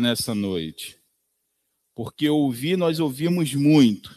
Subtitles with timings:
[0.00, 0.98] nessa noite.
[1.94, 4.14] Porque ouvir, nós ouvimos muito.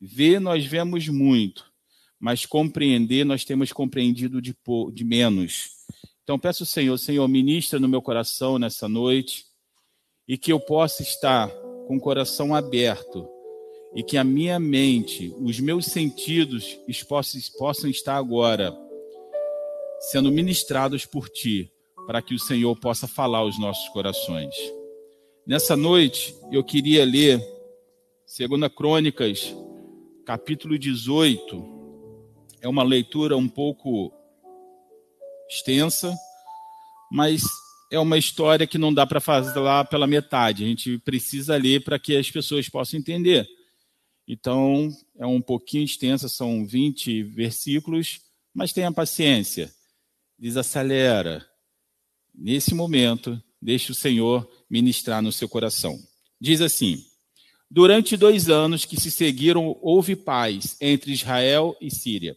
[0.00, 1.70] Ver, nós vemos muito.
[2.18, 4.56] Mas compreender, nós temos compreendido de,
[4.92, 5.70] de menos.
[6.22, 9.46] Então, peço ao Senhor, Senhor, ministra no meu coração nessa noite
[10.26, 11.48] e que eu possa estar
[11.86, 13.26] com o coração aberto
[13.94, 16.78] e que a minha mente, os meus sentidos
[17.58, 18.76] possam, estar agora
[20.00, 21.72] sendo ministrados por Ti,
[22.06, 24.54] para que o Senhor possa falar aos nossos corações.
[25.48, 27.38] Nessa noite, eu queria ler
[28.38, 29.56] 2 Crônicas,
[30.26, 31.64] capítulo 18.
[32.60, 34.12] É uma leitura um pouco
[35.48, 36.14] extensa,
[37.10, 37.40] mas
[37.90, 40.64] é uma história que não dá para fazer lá pela metade.
[40.64, 43.48] A gente precisa ler para que as pessoas possam entender.
[44.28, 48.20] Então, é um pouquinho extensa, são 20 versículos,
[48.52, 49.72] mas tenha paciência.
[50.38, 51.42] Desacelera.
[52.34, 55.98] Nesse momento, deixe o Senhor ministrar no seu coração.
[56.40, 57.02] Diz assim:
[57.70, 62.36] Durante dois anos que se seguiram, houve paz entre Israel e Síria.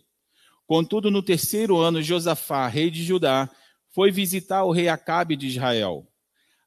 [0.68, 3.50] Contudo, no terceiro ano, Josafá, rei de Judá,
[3.94, 6.08] foi visitar o rei Acabe de Israel.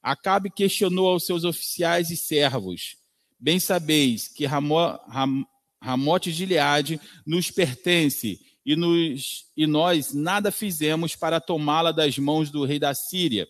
[0.03, 2.97] Acabe questionou aos seus oficiais e servos:
[3.41, 5.47] Bem sabeis que Ramó, Ram,
[5.81, 12.51] Ramote de Gileade nos pertence e, nos, e nós nada fizemos para tomá-la das mãos
[12.51, 13.47] do rei da Síria.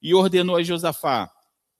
[0.00, 1.30] E ordenou a Josafá: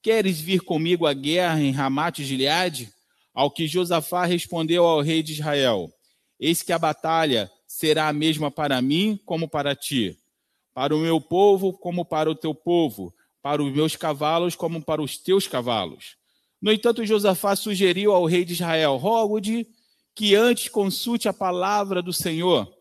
[0.07, 2.95] Queres vir comigo à guerra em Ramate de Gileade?
[3.35, 5.93] Ao que Josafá respondeu ao rei de Israel:
[6.39, 10.17] Eis que a batalha será a mesma para mim como para ti
[10.73, 13.13] para o meu povo como para o teu povo,
[13.43, 16.15] para os meus cavalos como para os teus cavalos.
[16.63, 19.67] No entanto, Josafá sugeriu ao rei de Israel: rogo-de
[20.15, 22.73] que antes consulte a palavra do Senhor.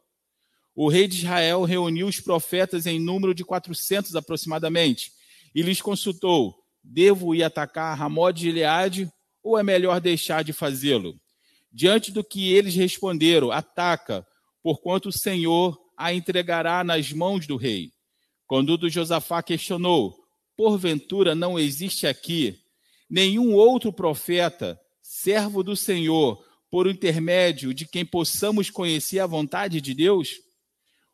[0.76, 5.12] O rei de Israel reuniu os profetas em número de 400 aproximadamente
[5.56, 9.12] e lhes consultou: devo ir atacar Ramó de Gileade
[9.44, 11.20] ou é melhor deixar de fazê-lo?
[11.72, 14.26] Diante do que eles responderam: ataca,
[14.62, 17.92] porquanto o Senhor a entregará nas mãos do rei.
[18.48, 20.16] Quando Josafá questionou:
[20.56, 22.58] Porventura não existe aqui
[23.10, 29.94] nenhum outro profeta, servo do Senhor, por intermédio de quem possamos conhecer a vontade de
[29.94, 30.30] Deus?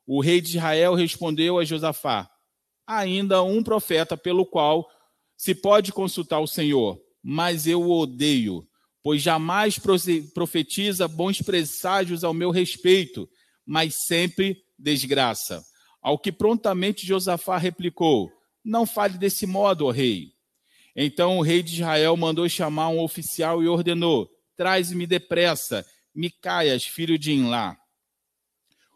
[0.05, 2.29] O rei de Israel respondeu a Josafá:
[2.85, 4.87] Ainda um profeta pelo qual
[5.41, 8.63] se pode consultar o Senhor, mas eu o odeio,
[9.01, 9.79] pois jamais
[10.35, 13.27] profetiza bons presságios ao meu respeito,
[13.65, 15.65] mas sempre desgraça.
[15.99, 18.31] Ao que prontamente Josafá replicou:
[18.63, 20.27] Não fale desse modo, ó rei.
[20.95, 27.17] Então o rei de Israel mandou chamar um oficial e ordenou: Traz-me depressa Micaias, filho
[27.17, 27.75] de Inlá.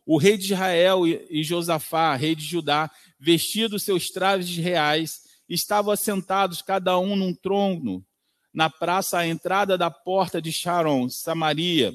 [0.05, 6.61] O rei de Israel e Josafá, rei de Judá, vestidos seus trajes reais, estavam assentados
[6.61, 8.05] cada um num trono
[8.53, 11.93] na praça à entrada da porta de Sharon, Samaria.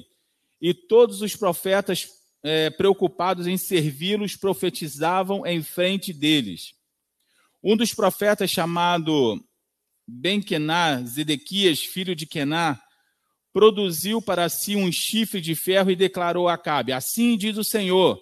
[0.61, 2.07] E todos os profetas
[2.43, 6.73] é, preocupados em servi-los, profetizavam em frente deles.
[7.63, 9.43] Um dos profetas, chamado
[10.07, 12.81] Benquená, Zedequias, filho de Quená,
[13.53, 18.19] produziu para si um chifre de ferro e declarou a Acabe: Assim diz o Senhor: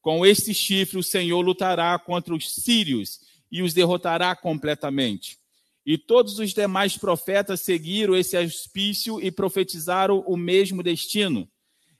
[0.00, 3.20] com este chifre o Senhor lutará contra os sírios
[3.52, 5.36] e os derrotará completamente.
[5.84, 11.46] E todos os demais profetas seguiram esse auspício e profetizaram o mesmo destino.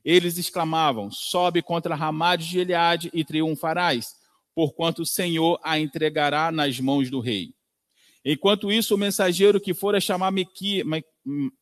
[0.03, 4.15] Eles exclamavam: Sobe contra Ramá de Gileade e triunfarás,
[4.55, 7.53] porquanto o Senhor a entregará nas mãos do rei.
[8.25, 10.33] Enquanto isso, o mensageiro que fora chamar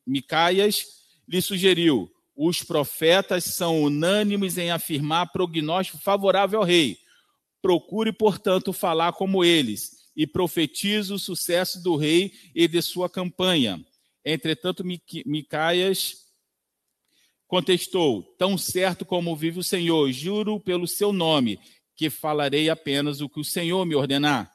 [0.06, 0.84] Micaias
[1.26, 6.98] lhe sugeriu: Os profetas são unânimes em afirmar prognóstico favorável ao rei.
[7.62, 13.84] Procure, portanto, falar como eles e profetize o sucesso do rei e de sua campanha.
[14.24, 14.84] Entretanto,
[15.26, 16.16] Micaias
[17.46, 21.58] contestou: Tão certo como vive o Senhor, juro pelo seu nome,
[21.96, 24.50] que falarei apenas o que o Senhor me ordenar.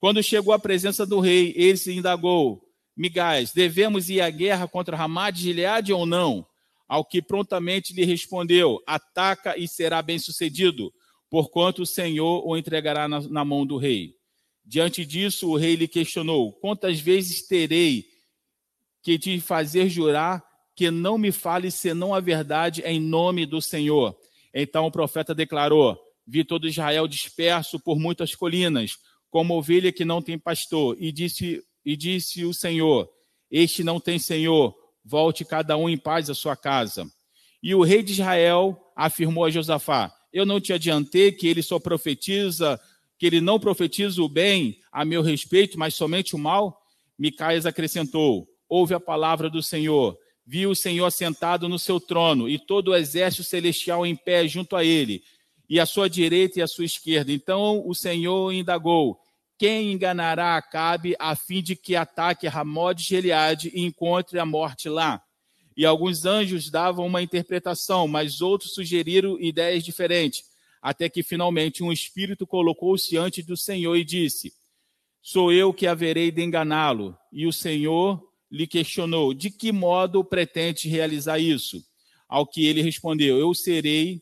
[0.00, 2.62] Quando chegou à presença do rei, ele se indagou:
[2.96, 6.46] Migais, devemos ir à guerra contra Ramá de Gileade ou não?
[6.88, 10.92] Ao que prontamente lhe respondeu: Ataca e será bem-sucedido,
[11.30, 14.14] porquanto o Senhor o entregará na, na mão do rei.
[14.64, 18.06] Diante disso, o rei lhe questionou: Quantas vezes terei
[19.02, 20.44] que te fazer jurar
[20.78, 24.16] que não me fale senão a verdade em nome do Senhor.
[24.54, 28.96] Então o profeta declarou: Vi todo Israel disperso por muitas colinas,
[29.30, 30.96] como ovelha que não tem pastor.
[31.00, 33.08] E disse, e disse o Senhor:
[33.50, 34.72] Este não tem Senhor,
[35.04, 37.10] volte cada um em paz à sua casa.
[37.62, 41.80] E o rei de Israel afirmou a Josafá: Eu não te adiantei que ele só
[41.80, 42.80] profetiza,
[43.18, 46.80] que ele não profetiza o bem a meu respeito, mas somente o mal?
[47.18, 50.16] Micaias acrescentou: Ouve a palavra do Senhor.
[50.46, 54.76] Viu o Senhor sentado no seu trono e todo o exército celestial em pé junto
[54.76, 55.24] a ele,
[55.68, 57.32] e à sua direita e à sua esquerda.
[57.32, 59.18] Então o Senhor indagou:
[59.58, 64.88] Quem enganará Acabe a fim de que ataque Ramode de Gileade e encontre a morte
[64.88, 65.20] lá?
[65.78, 70.42] E alguns anjos davam uma interpretação, mas outros sugeriram ideias diferentes,
[70.82, 74.52] até que finalmente um espírito colocou-se diante do Senhor e disse:
[75.22, 77.16] Sou eu que haverei de enganá-lo.
[77.32, 78.20] E o Senhor
[78.50, 81.80] lhe questionou: De que modo pretende realizar isso?
[82.28, 84.20] Ao que ele respondeu: Eu serei,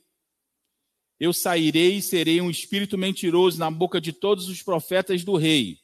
[1.18, 5.78] eu sairei e serei um espírito mentiroso na boca de todos os profetas do rei.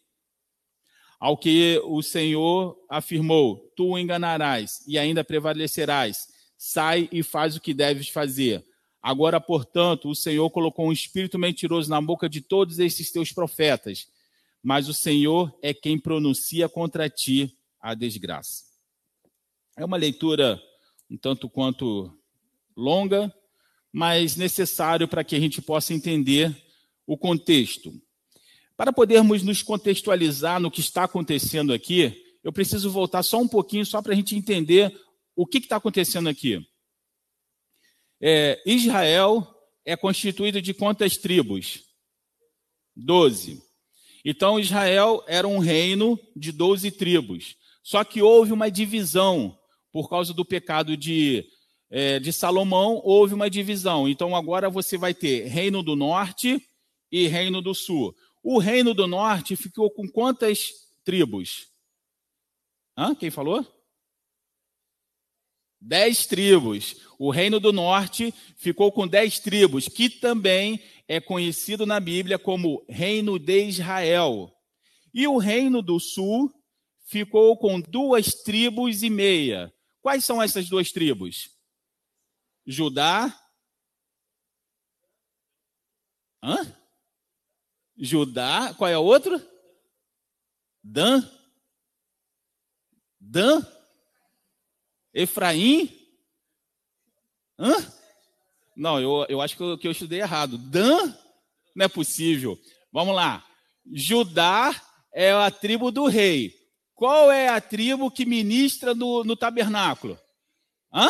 [1.22, 6.26] Ao que o Senhor afirmou: Tu o enganarás e ainda prevalecerás.
[6.58, 8.66] Sai e faz o que deves fazer.
[9.00, 14.08] Agora, portanto, o Senhor colocou um espírito mentiroso na boca de todos esses teus profetas,
[14.60, 18.64] mas o Senhor é quem pronuncia contra ti a desgraça.
[19.76, 20.60] É uma leitura
[21.08, 22.12] um tanto quanto
[22.76, 23.32] longa,
[23.92, 26.52] mas necessário para que a gente possa entender
[27.06, 27.92] o contexto.
[28.82, 33.86] Para podermos nos contextualizar no que está acontecendo aqui, eu preciso voltar só um pouquinho,
[33.86, 34.92] só para a gente entender
[35.36, 36.60] o que está acontecendo aqui.
[38.20, 39.46] É, Israel
[39.84, 41.84] é constituído de quantas tribos?
[42.96, 43.62] Doze.
[44.24, 47.54] Então, Israel era um reino de doze tribos.
[47.84, 49.56] Só que houve uma divisão
[49.92, 51.46] por causa do pecado de,
[51.88, 54.08] é, de Salomão, houve uma divisão.
[54.08, 56.60] Então agora você vai ter reino do norte
[57.12, 58.12] e reino do sul.
[58.42, 60.72] O reino do norte ficou com quantas
[61.04, 61.68] tribos?
[62.96, 63.14] Hã?
[63.14, 63.66] Quem falou?
[65.80, 66.96] Dez tribos.
[67.18, 72.84] O reino do norte ficou com dez tribos, que também é conhecido na Bíblia como
[72.88, 74.52] reino de Israel.
[75.14, 76.52] E o reino do sul
[77.04, 79.72] ficou com duas tribos e meia.
[80.00, 81.50] Quais são essas duas tribos?
[82.66, 83.38] Judá.
[86.42, 86.81] Hã?
[88.02, 88.74] Judá.
[88.74, 89.40] Qual é o outro?
[90.82, 91.22] Dan.
[93.20, 93.64] Dan.
[95.14, 95.88] Efraim.
[97.56, 97.72] Hã?
[98.76, 100.58] Não, eu, eu acho que eu, que eu estudei errado.
[100.58, 101.14] Dan?
[101.76, 102.58] Não é possível.
[102.92, 103.46] Vamos lá.
[103.92, 104.74] Judá
[105.14, 106.52] é a tribo do rei.
[106.96, 110.18] Qual é a tribo que ministra no, no tabernáculo?
[110.92, 111.08] Hã?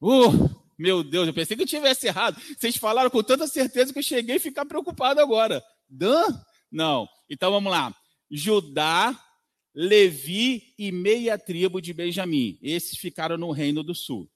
[0.00, 2.40] Uh, meu Deus, eu pensei que eu tivesse errado.
[2.58, 5.64] Vocês falaram com tanta certeza que eu cheguei a ficar preocupado agora.
[5.88, 6.26] Dan?
[6.70, 7.08] Não.
[7.28, 7.94] Então vamos lá.
[8.30, 9.18] Judá,
[9.74, 12.58] Levi e meia tribo de Benjamim.
[12.60, 14.28] Esses ficaram no Reino do Sul.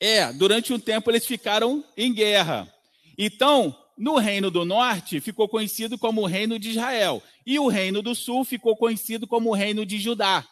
[0.00, 2.72] É, durante um tempo eles ficaram em guerra.
[3.16, 7.22] Então, no Reino do Norte ficou conhecido como o Reino de Israel.
[7.46, 10.46] E o Reino do Sul ficou conhecido como o Reino de Judá.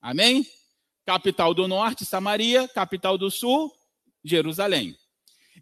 [0.00, 0.46] Amém?
[1.06, 2.66] Capital do Norte, Samaria.
[2.68, 3.72] Capital do Sul,
[4.24, 4.96] Jerusalém.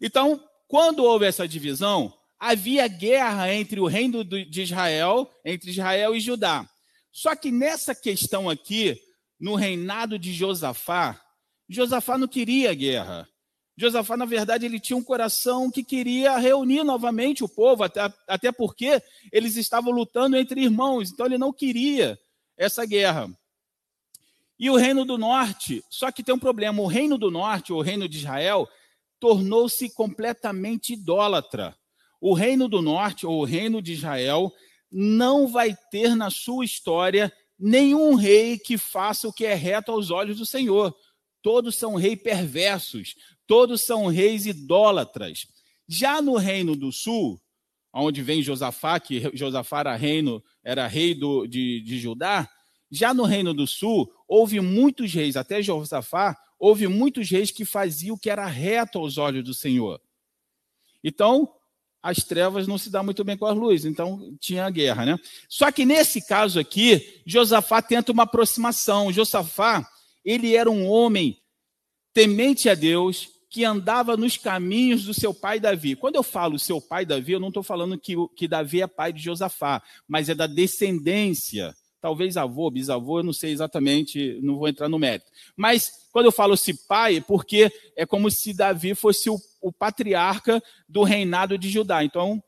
[0.01, 6.19] Então, quando houve essa divisão, havia guerra entre o reino de Israel, entre Israel e
[6.19, 6.67] Judá.
[7.11, 8.99] Só que nessa questão aqui,
[9.39, 11.19] no reinado de Josafá,
[11.67, 13.27] Josafá não queria guerra.
[13.75, 18.51] Josafá, na verdade, ele tinha um coração que queria reunir novamente o povo, até, até
[18.51, 19.01] porque
[19.31, 22.19] eles estavam lutando entre irmãos, então ele não queria
[22.57, 23.29] essa guerra.
[24.59, 27.81] E o reino do norte, só que tem um problema: o reino do norte, o
[27.81, 28.67] reino de Israel,
[29.19, 31.77] tornou-se completamente idólatra.
[32.19, 34.51] O reino do norte, ou o reino de Israel,
[34.91, 40.11] não vai ter na sua história nenhum rei que faça o que é reto aos
[40.11, 40.95] olhos do Senhor.
[41.41, 45.47] Todos são reis perversos, todos são reis idólatras.
[45.87, 47.41] Já no reino do sul,
[47.93, 52.49] onde vem Josafá, que Josafá era, reino, era rei do, de, de Judá,
[52.91, 58.15] já no reino do sul, houve muitos reis, até Josafá, houve muitos reis que faziam
[58.15, 60.01] o que era reto aos olhos do Senhor.
[61.03, 61.53] Então,
[62.01, 65.19] as trevas não se dão muito bem com as luzes, então tinha a guerra, né?
[65.49, 69.11] Só que nesse caso aqui, Josafá tenta uma aproximação.
[69.11, 69.87] Josafá,
[70.23, 71.37] ele era um homem
[72.13, 75.95] temente a Deus, que andava nos caminhos do seu pai Davi.
[75.95, 79.13] Quando eu falo seu pai Davi, eu não estou falando que, que Davi é pai
[79.13, 81.75] de Josafá, mas é da descendência.
[81.99, 85.29] Talvez avô, bisavô, eu não sei exatamente, não vou entrar no mérito.
[85.55, 89.71] Mas quando eu falo se pai, é porque é como se Davi fosse o, o
[89.71, 92.03] patriarca do reinado de Judá.
[92.03, 92.41] Então,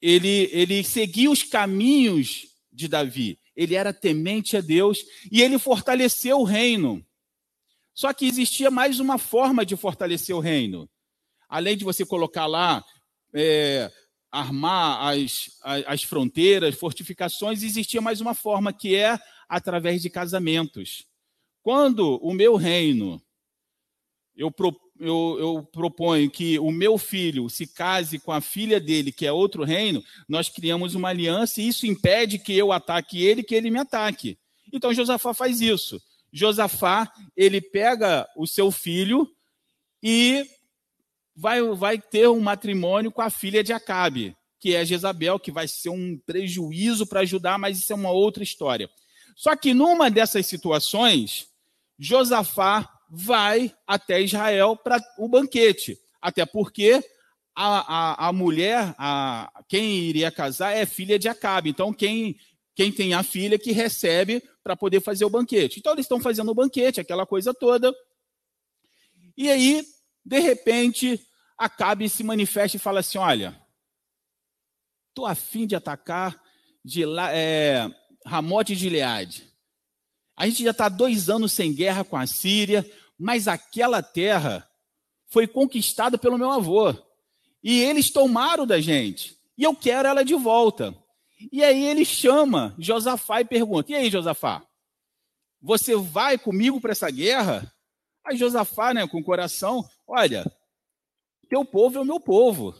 [0.00, 3.38] ele, ele seguia os caminhos de Davi.
[3.56, 7.04] Ele era temente a Deus e ele fortaleceu o reino.
[7.94, 10.88] Só que existia mais uma forma de fortalecer o reino.
[11.48, 12.84] Além de você colocar lá
[13.34, 13.90] é,
[14.30, 19.18] armar as, as, as fronteiras, fortificações, existia mais uma forma, que é
[19.48, 21.06] através de casamentos.
[21.62, 23.20] Quando o meu reino,
[24.36, 29.10] eu, pro, eu, eu proponho que o meu filho se case com a filha dele,
[29.10, 33.42] que é outro reino, nós criamos uma aliança e isso impede que eu ataque ele,
[33.42, 34.38] que ele me ataque.
[34.72, 36.00] Então Josafá faz isso.
[36.32, 39.28] Josafá, ele pega o seu filho
[40.02, 40.46] e
[41.38, 45.68] vai, vai ter um matrimônio com a filha de Acabe, que é Jezabel, que vai
[45.68, 48.90] ser um prejuízo para ajudar, mas isso é uma outra história.
[49.36, 51.46] Só que numa dessas situações,
[51.96, 55.96] Josafá vai até Israel para o banquete.
[56.20, 57.00] Até porque
[57.54, 61.70] a, a, a mulher, a, quem iria casar, é filha de Acabe.
[61.70, 62.36] Então, quem,
[62.74, 65.78] quem tem a filha que recebe para poder fazer o banquete.
[65.78, 67.94] Então, eles estão fazendo o banquete, aquela coisa toda.
[69.36, 69.84] E aí,
[70.24, 71.27] de repente,
[71.58, 73.60] Acabe se manifesta e fala assim: Olha,
[75.08, 76.40] estou afim de atacar
[76.84, 77.90] de é,
[78.24, 79.52] Ramote de Gileade.
[80.36, 82.88] A gente já está dois anos sem guerra com a Síria,
[83.18, 84.68] mas aquela terra
[85.26, 86.94] foi conquistada pelo meu avô.
[87.62, 89.36] E eles tomaram da gente.
[89.56, 90.96] E eu quero ela de volta.
[91.52, 94.64] E aí ele chama Josafá e pergunta: E aí, Josafá,
[95.60, 97.72] você vai comigo para essa guerra?
[98.24, 100.44] Aí Josafá, né, com o coração, olha,
[101.48, 102.74] teu povo é o meu povo.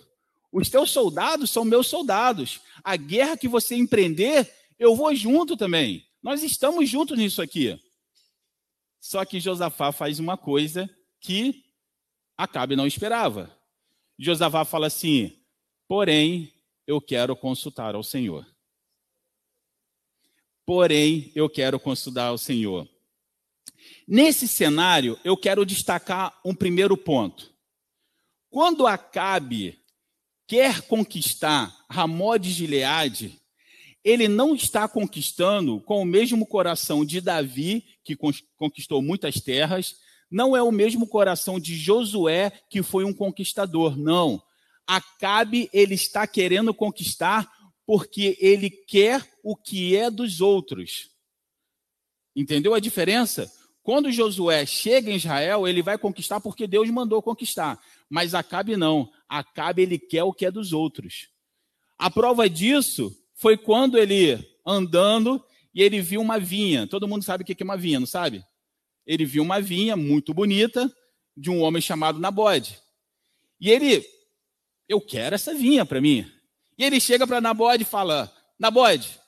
[0.53, 2.61] Os teus soldados são meus soldados.
[2.83, 6.07] A guerra que você empreender, eu vou junto também.
[6.23, 7.79] Nós estamos juntos nisso aqui.
[9.01, 10.89] Só que Josafá faz uma coisa
[11.21, 11.65] que
[12.39, 13.53] Acabe não esperava.
[14.17, 15.37] Josafá fala assim:
[15.89, 16.55] porém,
[16.87, 18.47] eu quero consultar ao Senhor.
[20.65, 22.89] Porém, eu quero consultar ao Senhor.
[24.07, 27.53] Nesse cenário, eu quero destacar um primeiro ponto.
[28.51, 29.79] Quando Acabe
[30.47, 33.39] quer conquistar Ramó de Gileade,
[34.03, 38.17] ele não está conquistando com o mesmo coração de Davi, que
[38.57, 39.97] conquistou muitas terras,
[40.31, 44.43] não é o mesmo coração de Josué, que foi um conquistador, não.
[44.87, 47.51] Acabe, ele está querendo conquistar
[47.87, 51.11] porque ele quer o que é dos outros.
[52.35, 53.53] Entendeu a diferença?
[53.89, 57.83] Quando Josué chega em Israel, ele vai conquistar porque Deus mandou conquistar.
[58.07, 59.11] Mas Acabe não.
[59.27, 61.31] Acabe, ele quer o que é dos outros.
[61.97, 65.43] A prova disso foi quando ele andando
[65.75, 66.87] e ele viu uma vinha.
[66.87, 68.45] Todo mundo sabe o que é uma vinha, não sabe?
[69.07, 70.95] Ele viu uma vinha muito bonita
[71.35, 72.79] de um homem chamado Nabode.
[73.59, 74.05] E ele,
[74.87, 76.31] eu quero essa vinha para mim.
[76.77, 79.19] E ele chega para Nabode e fala: Nabode,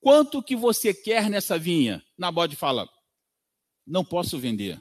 [0.00, 2.02] quanto que você quer nessa vinha?
[2.18, 2.90] Nabode fala:
[3.90, 4.80] Não posso vender.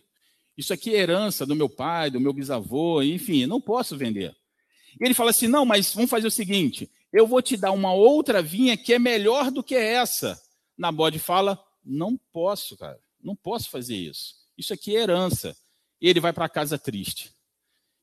[0.56, 4.36] Isso aqui é herança do meu pai, do meu bisavô, enfim, não posso vender.
[5.00, 7.92] E ele fala assim: Não, mas vamos fazer o seguinte: eu vou te dar uma
[7.92, 10.39] outra vinha que é melhor do que essa.
[10.78, 14.36] Nabode fala: não posso, cara, não posso fazer isso.
[14.56, 15.58] Isso aqui é herança.
[16.00, 17.34] E ele vai para casa triste.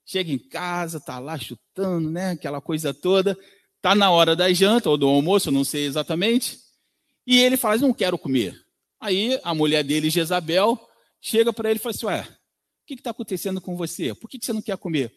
[0.05, 2.31] Chega em casa, tá lá chutando, né?
[2.31, 3.39] Aquela coisa toda.
[3.81, 6.59] Tá na hora da janta ou do almoço, não sei exatamente.
[7.25, 8.61] E ele fala: não quero comer.
[9.01, 10.86] Aí a mulher dele, Jezabel,
[11.27, 14.15] chega para ele e fala assim: ué, o que está acontecendo com você?
[14.15, 15.13] Por que, que você não quer comer?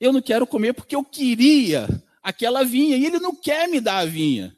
[0.00, 1.88] Eu não quero comer porque eu queria
[2.22, 4.56] aquela vinha, e ele não quer me dar a vinha.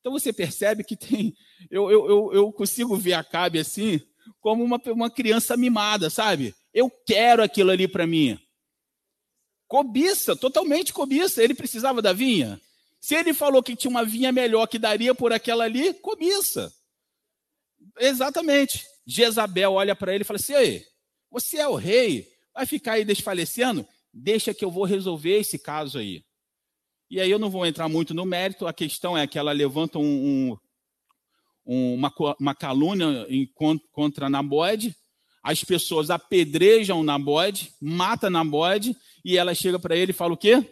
[0.00, 1.36] Então você percebe que tem.
[1.70, 4.00] Eu, eu, eu, consigo ver a Cabe assim,
[4.40, 6.54] como uma, uma criança mimada, sabe?
[6.72, 8.38] Eu quero aquilo ali para mim.
[9.68, 11.42] Cobiça, totalmente cobiça.
[11.42, 12.60] Ele precisava da vinha.
[12.98, 16.72] Se ele falou que tinha uma vinha melhor que daria por aquela ali, cobiça.
[17.98, 18.84] Exatamente.
[19.10, 20.84] Jezabel olha para ele e fala assim: Ei,
[21.30, 23.86] você é o rei, vai ficar aí desfalecendo?
[24.12, 26.24] Deixa que eu vou resolver esse caso aí.
[27.10, 29.98] E aí eu não vou entrar muito no mérito, a questão é que ela levanta
[29.98, 30.56] um,
[31.66, 33.26] um, uma, uma calúnia
[33.92, 34.94] contra Nabode,
[35.42, 40.64] as pessoas apedrejam Nabode, mata Nabode, e ela chega para ele e fala o quê?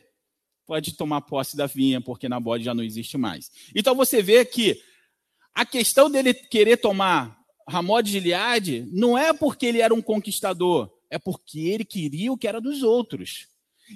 [0.64, 3.50] Pode tomar posse da vinha, porque Nabode já não existe mais.
[3.74, 4.80] Então você vê que
[5.52, 7.37] a questão dele querer tomar
[7.68, 12.38] Ramó de Gileade não é porque ele era um conquistador, é porque ele queria o
[12.38, 13.46] que era dos outros.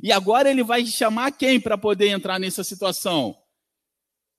[0.02, 3.36] E agora ele vai chamar quem para poder entrar nessa situação?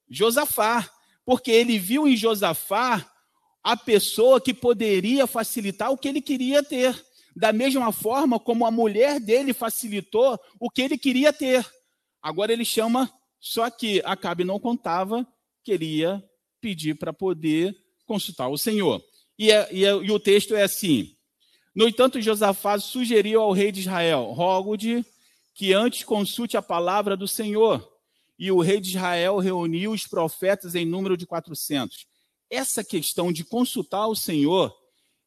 [0.09, 0.89] Josafá,
[1.25, 3.09] porque ele viu em Josafá
[3.63, 7.03] a pessoa que poderia facilitar o que ele queria ter,
[7.35, 11.65] da mesma forma como a mulher dele facilitou o que ele queria ter.
[12.21, 15.25] Agora ele chama, só que Acabe não contava,
[15.63, 16.23] queria
[16.61, 17.75] pedir para poder
[18.05, 19.03] consultar o Senhor.
[19.37, 21.15] E, é, e, é, e, o texto é assim:
[21.75, 25.05] No entanto, Josafá sugeriu ao rei de Israel: rogo-de
[25.53, 27.91] que antes consulte a palavra do Senhor.
[28.37, 32.05] e o rei de Israel reuniu os profetas em número de 400.
[32.49, 34.75] Essa questão de consultar o Senhor,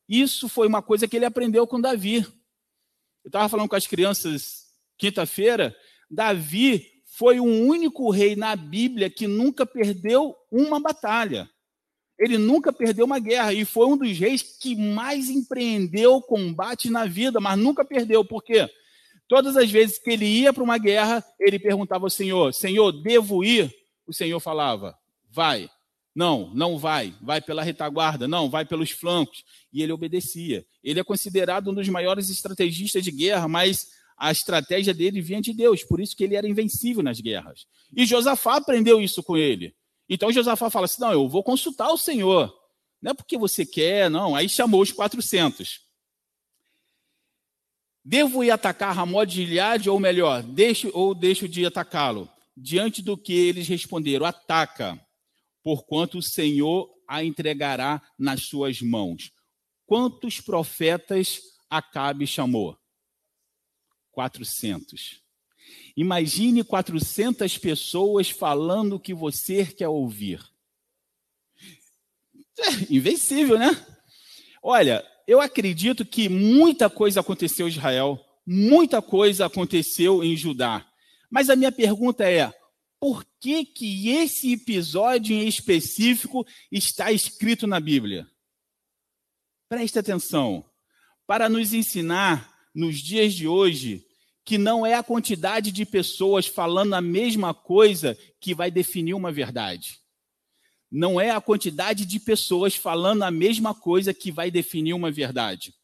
[0.08, 2.26] isso foi uma coisa que ele aprendeu com Davi.
[3.24, 4.66] Eu estava falando com as crianças
[4.98, 5.76] quinta-feira,
[6.10, 11.50] Davi foi o único rei na Bíblia que nunca perdeu uma batalha.
[12.18, 17.04] Ele nunca perdeu uma guerra e foi um dos reis que mais empreendeu combate na
[17.04, 18.24] vida, mas nunca perdeu.
[18.24, 18.68] Por quê?
[19.28, 23.44] Todas as vezes que ele ia para uma guerra, ele perguntava ao Senhor: Senhor, devo
[23.44, 23.74] ir?
[24.06, 24.96] O Senhor falava:
[25.30, 25.68] Vai.
[26.14, 27.14] Não, não vai.
[27.20, 28.26] Vai pela retaguarda.
[28.26, 29.44] Não, vai pelos flancos.
[29.70, 30.64] E ele obedecia.
[30.82, 35.52] Ele é considerado um dos maiores estrategistas de guerra, mas a estratégia dele vinha de
[35.52, 35.84] Deus.
[35.84, 37.66] Por isso que ele era invencível nas guerras.
[37.94, 39.74] E Josafá aprendeu isso com ele.
[40.08, 42.54] Então Josafá fala assim: Não, eu vou consultar o Senhor.
[43.00, 44.34] Não é porque você quer, não.
[44.34, 45.80] Aí chamou os 400.
[48.04, 52.30] Devo ir atacar Ramó de Gileade, ou melhor, deixo ou deixo de atacá-lo?
[52.56, 54.98] Diante do que eles responderam, ataca,
[55.62, 59.32] porquanto o Senhor a entregará nas suas mãos.
[59.84, 62.78] Quantos profetas Acabe chamou?
[64.12, 65.20] 400.
[65.96, 70.44] Imagine 400 pessoas falando o que você quer ouvir.
[72.58, 73.70] É invencível, né?
[74.62, 80.86] Olha, eu acredito que muita coisa aconteceu em Israel, muita coisa aconteceu em Judá.
[81.30, 82.52] Mas a minha pergunta é:
[83.00, 88.26] por que, que esse episódio em específico está escrito na Bíblia?
[89.68, 90.64] Preste atenção.
[91.26, 94.05] Para nos ensinar, nos dias de hoje,
[94.46, 99.30] que não é a quantidade de pessoas falando a mesma coisa que vai definir uma
[99.30, 100.00] verdade
[100.90, 105.74] não é a quantidade de pessoas falando a mesma coisa que vai definir uma verdade.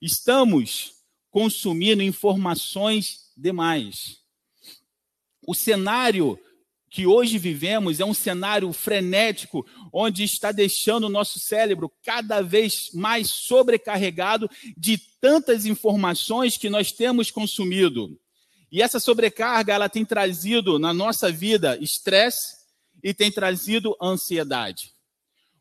[0.00, 0.92] Estamos
[1.30, 4.18] consumindo informações demais.
[5.46, 6.38] O cenário
[6.90, 12.90] que hoje vivemos é um cenário frenético, onde está deixando o nosso cérebro cada vez
[12.92, 18.18] mais sobrecarregado de tantas informações que nós temos consumido.
[18.72, 22.60] E essa sobrecarga, ela tem trazido na nossa vida estresse,
[23.02, 24.92] e tem trazido ansiedade.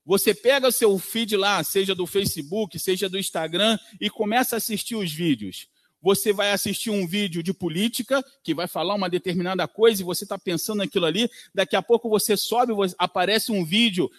[0.05, 4.57] Você pega o seu feed lá, seja do Facebook, seja do Instagram, e começa a
[4.57, 5.67] assistir os vídeos.
[6.01, 10.23] Você vai assistir um vídeo de política, que vai falar uma determinada coisa, e você
[10.23, 11.29] está pensando naquilo ali.
[11.53, 14.09] Daqui a pouco você sobe, aparece um vídeo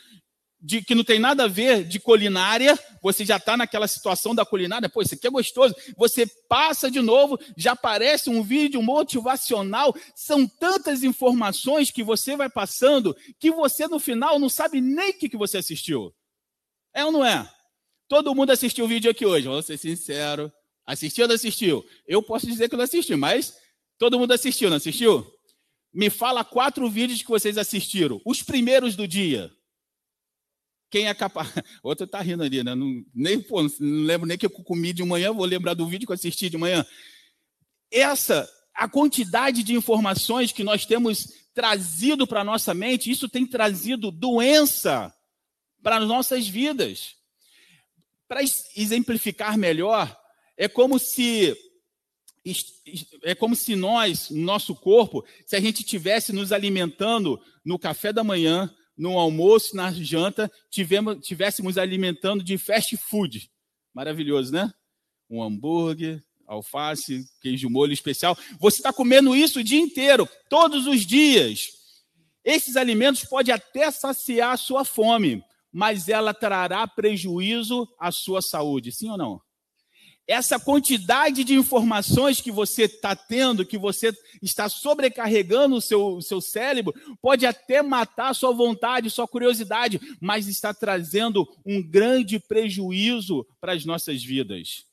[0.60, 4.44] de, que não tem nada a ver de culinária, você já está naquela situação da
[4.44, 5.74] culinária, pô, isso aqui é gostoso.
[5.96, 9.94] Você passa de novo, já aparece um vídeo motivacional.
[10.14, 15.18] São tantas informações que você vai passando que você no final não sabe nem o
[15.18, 16.14] que, que você assistiu.
[16.92, 17.50] É ou não é?
[18.06, 20.52] Todo mundo assistiu o vídeo aqui hoje, vou ser sincero.
[20.90, 21.86] Assistiu ou não assistiu?
[22.04, 23.56] Eu posso dizer que não assisti, mas
[23.96, 25.24] todo mundo assistiu, não assistiu?
[25.94, 29.52] Me fala quatro vídeos que vocês assistiram, os primeiros do dia.
[30.90, 31.48] Quem é capaz.
[31.80, 32.74] Outro está rindo ali, né?
[32.74, 36.06] Não, nem, pô, não lembro nem que eu comi de manhã, vou lembrar do vídeo
[36.06, 36.84] que eu assisti de manhã.
[37.88, 43.46] Essa, a quantidade de informações que nós temos trazido para a nossa mente, isso tem
[43.46, 45.14] trazido doença
[45.80, 47.14] para as nossas vidas.
[48.26, 48.40] Para
[48.76, 50.19] exemplificar melhor,
[50.60, 51.56] é como se
[53.22, 58.22] é como se nós, nosso corpo, se a gente estivesse nos alimentando no café da
[58.22, 63.50] manhã, no almoço, na janta, tivemos, tivéssemos alimentando de fast food.
[63.94, 64.70] Maravilhoso, né?
[65.30, 68.36] Um hambúrguer, alface, queijo molho especial.
[68.58, 71.68] Você está comendo isso o dia inteiro, todos os dias.
[72.44, 75.42] Esses alimentos podem até saciar a sua fome,
[75.72, 79.40] mas ela trará prejuízo à sua saúde, sim ou não?
[80.30, 86.22] Essa quantidade de informações que você está tendo, que você está sobrecarregando o seu, o
[86.22, 93.44] seu cérebro, pode até matar sua vontade, sua curiosidade, mas está trazendo um grande prejuízo
[93.60, 94.84] para as nossas vidas.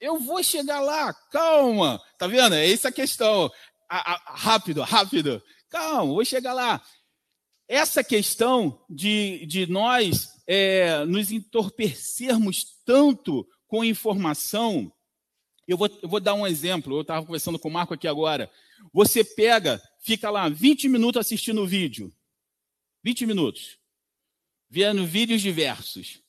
[0.00, 2.00] Eu vou chegar lá, calma.
[2.16, 2.54] Tá vendo?
[2.54, 3.50] É essa a questão.
[3.88, 5.42] A, a, rápido, rápido.
[5.68, 6.80] Calma, vou chegar lá.
[7.66, 14.92] Essa questão de, de nós é, nos entorpecermos tanto com informação.
[15.66, 16.96] Eu vou, eu vou dar um exemplo.
[16.96, 18.50] Eu estava conversando com o Marco aqui agora.
[18.92, 22.12] Você pega, fica lá 20 minutos assistindo o vídeo.
[23.04, 23.78] 20 minutos.
[24.68, 26.20] Vendo vídeos diversos.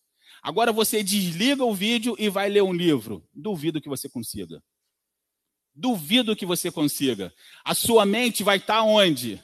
[0.43, 3.27] Agora você desliga o vídeo e vai ler um livro.
[3.33, 4.63] Duvido que você consiga.
[5.73, 7.33] Duvido que você consiga.
[7.63, 9.43] A sua mente vai estar onde?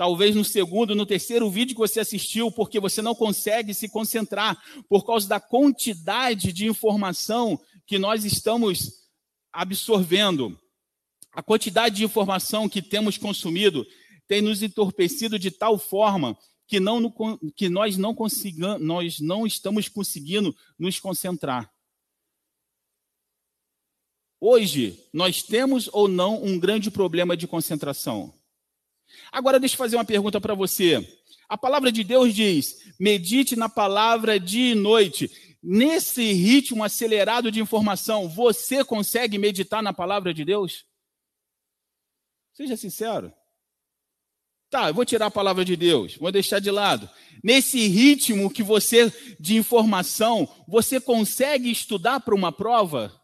[0.00, 4.58] Talvez no segundo, no terceiro vídeo que você assistiu, porque você não consegue se concentrar
[4.88, 9.10] por causa da quantidade de informação que nós estamos
[9.52, 10.58] absorvendo.
[11.30, 13.86] A quantidade de informação que temos consumido
[14.26, 16.34] tem nos entorpecido de tal forma
[16.66, 17.12] que, não,
[17.54, 18.16] que nós, não
[18.80, 21.70] nós não estamos conseguindo nos concentrar.
[24.40, 28.39] Hoje, nós temos ou não um grande problema de concentração?
[29.32, 31.06] Agora, deixa eu fazer uma pergunta para você.
[31.48, 35.30] A palavra de Deus diz: medite na palavra dia e noite.
[35.62, 40.86] Nesse ritmo acelerado de informação, você consegue meditar na palavra de Deus?
[42.52, 43.32] Seja sincero.
[44.70, 47.10] Tá, eu vou tirar a palavra de Deus, vou deixar de lado.
[47.42, 53.19] Nesse ritmo que você de informação, você consegue estudar para uma prova?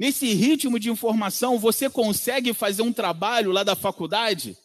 [0.00, 4.56] Nesse ritmo de informação, você consegue fazer um trabalho lá da faculdade?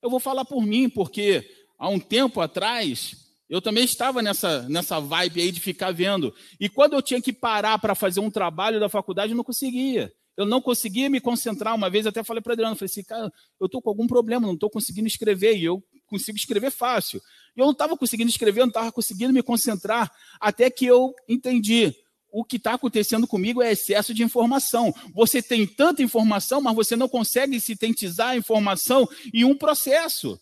[0.00, 1.44] Eu vou falar por mim, porque
[1.76, 3.16] há um tempo atrás,
[3.50, 6.32] eu também estava nessa, nessa vibe aí de ficar vendo.
[6.60, 10.12] E quando eu tinha que parar para fazer um trabalho da faculdade, eu não conseguia
[10.36, 11.74] eu não conseguia me concentrar.
[11.74, 14.54] Uma vez até falei para Adriano, falei assim, cara, eu estou com algum problema, não
[14.54, 17.20] estou conseguindo escrever, e eu consigo escrever fácil.
[17.56, 20.08] E eu não estava conseguindo escrever, eu não estava conseguindo me concentrar,
[20.40, 21.92] até que eu entendi.
[22.30, 24.94] O que está acontecendo comigo é excesso de informação.
[25.14, 30.38] Você tem tanta informação, mas você não consegue sintetizar a informação em um processo.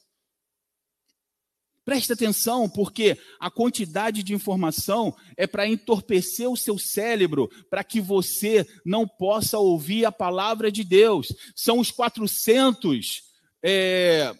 [1.86, 8.00] Preste atenção, porque a quantidade de informação é para entorpecer o seu cérebro, para que
[8.00, 11.28] você não possa ouvir a palavra de Deus.
[11.54, 13.22] São os 400
[13.62, 14.34] é,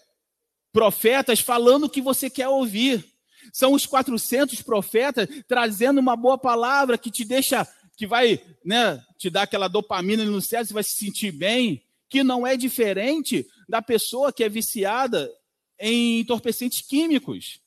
[0.73, 3.05] profetas falando o que você quer ouvir.
[3.51, 9.29] São os 400 profetas trazendo uma boa palavra que te deixa, que vai né, te
[9.29, 13.81] dar aquela dopamina no cérebro, você vai se sentir bem, que não é diferente da
[13.81, 15.31] pessoa que é viciada
[15.79, 17.59] em entorpecentes químicos.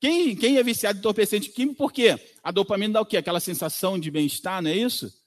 [0.00, 2.18] Quem, quem é viciado em entorpecente químico, por quê?
[2.42, 3.18] A dopamina dá o quê?
[3.18, 5.21] Aquela sensação de bem-estar, não é isso?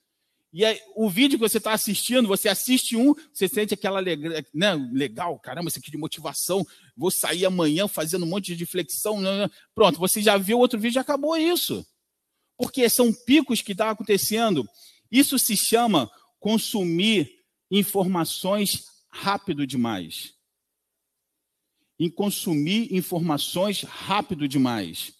[0.52, 4.74] E aí, o vídeo que você está assistindo, você assiste um, você sente aquela né,
[4.92, 9.20] legal, caramba, isso aqui de motivação, vou sair amanhã fazendo um monte de flexão.
[9.20, 9.50] Né, né.
[9.74, 11.86] Pronto, você já viu outro vídeo, já acabou isso.
[12.56, 14.66] Porque são picos que estão tá acontecendo.
[15.10, 17.30] Isso se chama consumir
[17.70, 20.36] informações rápido demais
[21.98, 25.12] em consumir informações rápido demais.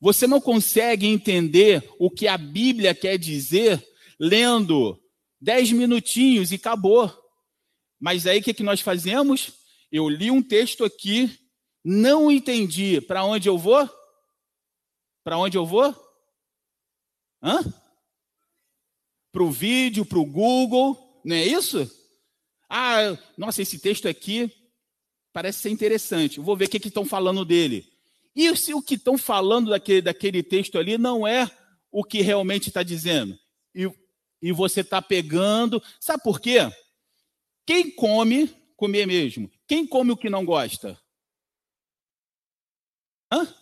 [0.00, 3.84] Você não consegue entender o que a Bíblia quer dizer
[4.20, 5.02] lendo
[5.40, 7.10] dez minutinhos e acabou.
[7.98, 9.54] Mas aí o que, que nós fazemos?
[9.90, 11.38] Eu li um texto aqui,
[11.82, 13.00] não entendi.
[13.00, 13.88] Para onde eu vou?
[15.24, 15.94] Para onde eu vou?
[17.42, 17.60] Hã?
[19.32, 21.90] Para o vídeo, para o Google, não é isso?
[22.68, 24.52] Ah, nossa, esse texto aqui
[25.32, 26.40] parece ser interessante.
[26.40, 27.86] Vou ver o que estão falando dele.
[28.34, 31.50] E se o que estão falando daquele, daquele texto ali não é
[31.90, 33.38] o que realmente está dizendo?
[33.74, 33.90] E,
[34.42, 35.82] e você está pegando.
[35.98, 36.58] Sabe por quê?
[37.66, 39.50] Quem come, comer mesmo.
[39.66, 40.98] Quem come o que não gosta?
[43.32, 43.54] Hã?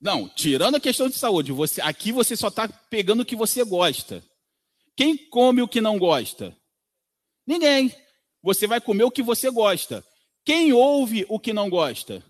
[0.00, 3.64] Não, tirando a questão de saúde, você, aqui você só está pegando o que você
[3.64, 4.22] gosta.
[4.96, 6.56] Quem come o que não gosta?
[7.46, 7.94] Ninguém.
[8.42, 10.04] Você vai comer o que você gosta.
[10.44, 12.22] Quem ouve o que não gosta?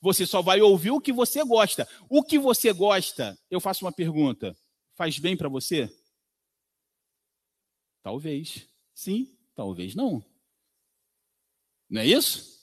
[0.00, 1.88] Você só vai ouvir o que você gosta.
[2.08, 4.56] O que você gosta, eu faço uma pergunta:
[5.00, 5.90] faz bem para você?
[8.02, 8.68] Talvez.
[8.94, 10.22] Sim, talvez não.
[11.88, 12.60] Não é isso?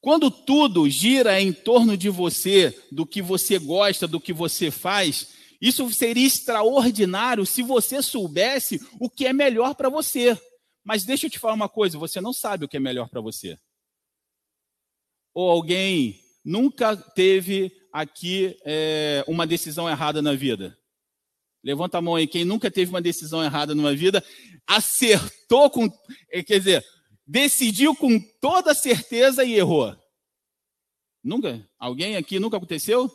[0.00, 5.36] Quando tudo gira em torno de você, do que você gosta, do que você faz,
[5.60, 10.36] isso seria extraordinário se você soubesse o que é melhor para você.
[10.82, 13.20] Mas deixa eu te falar uma coisa: você não sabe o que é melhor para
[13.20, 13.56] você.
[15.32, 20.76] Ou alguém nunca teve aqui é, uma decisão errada na vida?
[21.62, 24.22] Levanta a mão aí, quem nunca teve uma decisão errada numa vida,
[24.66, 25.88] acertou com.
[26.30, 26.84] É, quer dizer,
[27.24, 29.96] decidiu com toda certeza e errou.
[31.22, 31.66] Nunca?
[31.78, 33.10] Alguém aqui nunca aconteceu?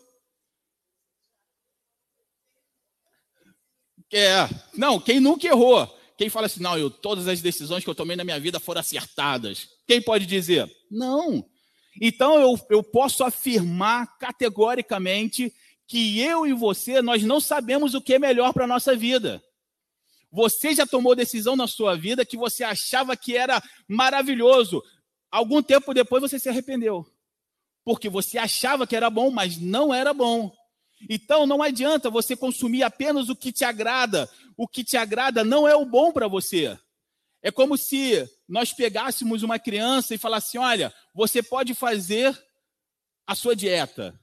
[4.12, 5.86] É, não, quem nunca errou?
[6.18, 8.82] Quem fala assim, não, eu, todas as decisões que eu tomei na minha vida foram
[8.82, 9.70] acertadas.
[9.86, 10.68] Quem pode dizer?
[10.90, 11.48] Não.
[12.00, 15.54] Então eu, eu posso afirmar categoricamente
[15.88, 19.44] que eu e você, nós não sabemos o que é melhor para a nossa vida.
[20.32, 24.84] Você já tomou decisão na sua vida que você achava que era maravilhoso.
[25.32, 27.06] Algum tempo depois você se arrependeu.
[27.84, 30.54] Porque você achava que era bom, mas não era bom.
[31.10, 34.30] Então não adianta você consumir apenas o que te agrada.
[34.56, 36.78] O que te agrada não é o bom para você.
[37.42, 42.38] É como se nós pegássemos uma criança e falasse: olha, você pode fazer
[43.26, 44.20] a sua dieta.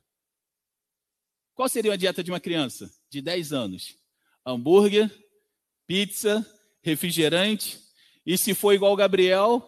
[1.55, 3.97] Qual seria a dieta de uma criança de 10 anos?
[4.45, 5.11] Hambúrguer,
[5.87, 6.45] pizza,
[6.83, 7.81] refrigerante.
[8.27, 9.67] E se for igual o Gabriel,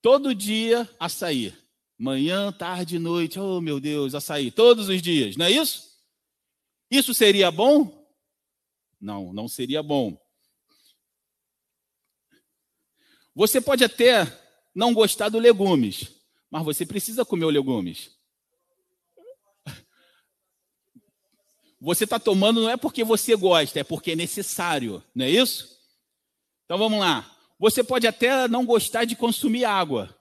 [0.00, 1.54] todo dia açaí.
[1.98, 3.38] Manhã, tarde, noite.
[3.38, 4.50] Oh, meu Deus, açaí.
[4.50, 5.92] Todos os dias, não é isso?
[6.90, 8.06] Isso seria bom?
[9.00, 10.21] Não, não seria bom.
[13.34, 14.26] Você pode até
[14.74, 16.10] não gostar do legumes,
[16.50, 18.10] mas você precisa comer os legumes.
[21.80, 25.76] Você está tomando não é porque você gosta, é porque é necessário, não é isso?
[26.64, 27.28] Então vamos lá.
[27.58, 30.16] Você pode até não gostar de consumir água,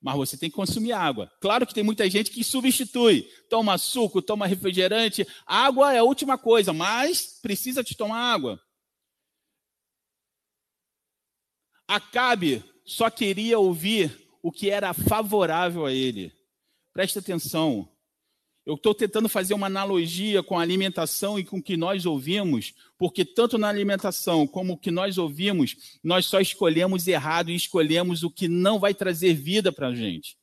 [0.00, 1.30] mas você tem que consumir água.
[1.40, 5.26] Claro que tem muita gente que substitui, toma suco, toma refrigerante.
[5.46, 8.60] Água é a última coisa, mas precisa de tomar água.
[11.92, 16.32] Acabe só queria ouvir o que era favorável a ele.
[16.90, 17.86] Presta atenção.
[18.64, 22.72] Eu estou tentando fazer uma analogia com a alimentação e com o que nós ouvimos,
[22.96, 28.22] porque tanto na alimentação como o que nós ouvimos, nós só escolhemos errado e escolhemos
[28.22, 30.38] o que não vai trazer vida para a gente.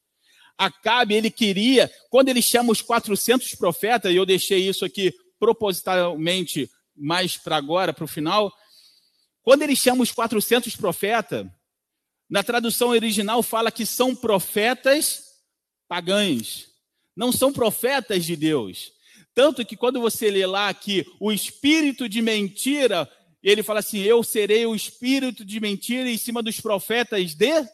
[0.55, 6.69] Acabe, ele queria, quando ele chama os 400 profetas, e eu deixei isso aqui propositalmente
[6.95, 8.53] mais para agora, para o final,
[9.49, 11.43] quando ele chama os 400 profetas,
[12.29, 15.23] na tradução original fala que são profetas
[15.87, 16.67] pagães
[17.15, 18.93] não são profetas de Deus.
[19.33, 24.21] Tanto que quando você lê lá que o espírito de mentira, ele fala assim: Eu
[24.23, 27.67] serei o espírito de mentira em cima dos profetas de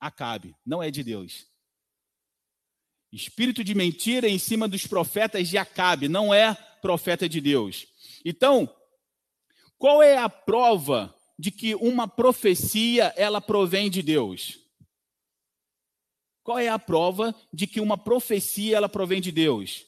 [0.00, 0.56] Acabe.
[0.66, 1.46] Não é de Deus.
[3.12, 6.08] Espírito de mentira em cima dos profetas de Acabe.
[6.08, 7.86] Não é profeta de Deus.
[8.24, 8.68] Então,
[9.80, 14.58] qual é a prova de que uma profecia ela provém de Deus?
[16.42, 19.86] Qual é a prova de que uma profecia ela provém de Deus?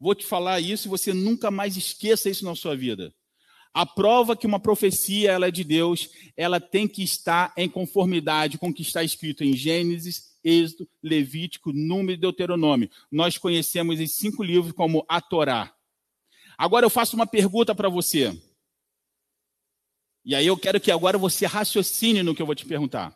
[0.00, 3.14] Vou te falar isso e você nunca mais esqueça isso na sua vida.
[3.74, 8.56] A prova que uma profecia ela é de Deus, ela tem que estar em conformidade
[8.56, 12.88] com o que está escrito em Gênesis, Êxodo, Levítico, Número e Deuteronômio.
[13.12, 15.70] Nós conhecemos esses cinco livros como a Torá.
[16.56, 18.34] Agora eu faço uma pergunta para você.
[20.24, 23.14] E aí eu quero que agora você raciocine no que eu vou te perguntar.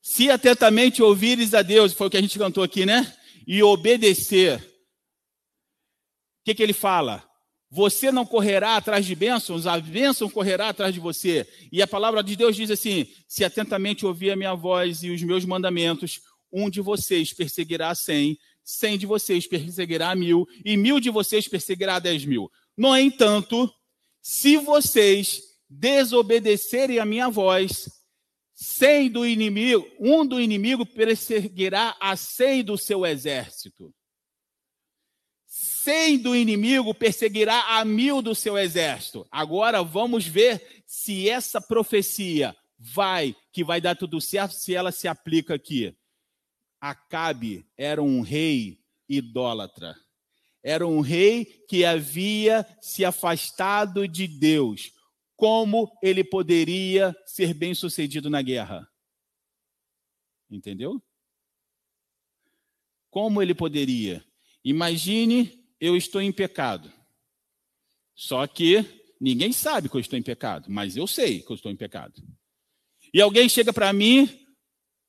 [0.00, 3.12] Se atentamente ouvires a Deus, foi o que a gente cantou aqui, né?
[3.46, 4.58] E obedecer.
[4.58, 7.26] O que, que ele fala?
[7.70, 11.48] Você não correrá atrás de bênçãos, a bênção correrá atrás de você.
[11.72, 15.22] E a palavra de Deus diz assim: se atentamente ouvir a minha voz e os
[15.22, 16.20] meus mandamentos,
[16.52, 21.98] um de vocês perseguirá cem, cem de vocês perseguirá mil, e mil de vocês perseguirá
[21.98, 22.48] dez mil.
[22.76, 23.68] No entanto,
[24.22, 27.88] se vocês desobedecerem a minha voz,
[28.54, 33.92] Cem do inimigo, um do inimigo perseguirá a cem do seu exército.
[35.44, 39.26] Cem do inimigo perseguirá a mil do seu exército.
[39.28, 45.08] Agora vamos ver se essa profecia vai, que vai dar tudo certo, se ela se
[45.08, 45.92] aplica aqui.
[46.80, 49.96] Acabe era um rei idólatra.
[50.62, 54.92] Era um rei que havia se afastado de Deus
[55.36, 58.88] como ele poderia ser bem sucedido na guerra.
[60.50, 61.02] Entendeu?
[63.10, 64.24] Como ele poderia?
[64.64, 66.92] Imagine eu estou em pecado.
[68.14, 68.84] Só que
[69.20, 72.22] ninguém sabe que eu estou em pecado, mas eu sei que eu estou em pecado.
[73.12, 74.43] E alguém chega para mim,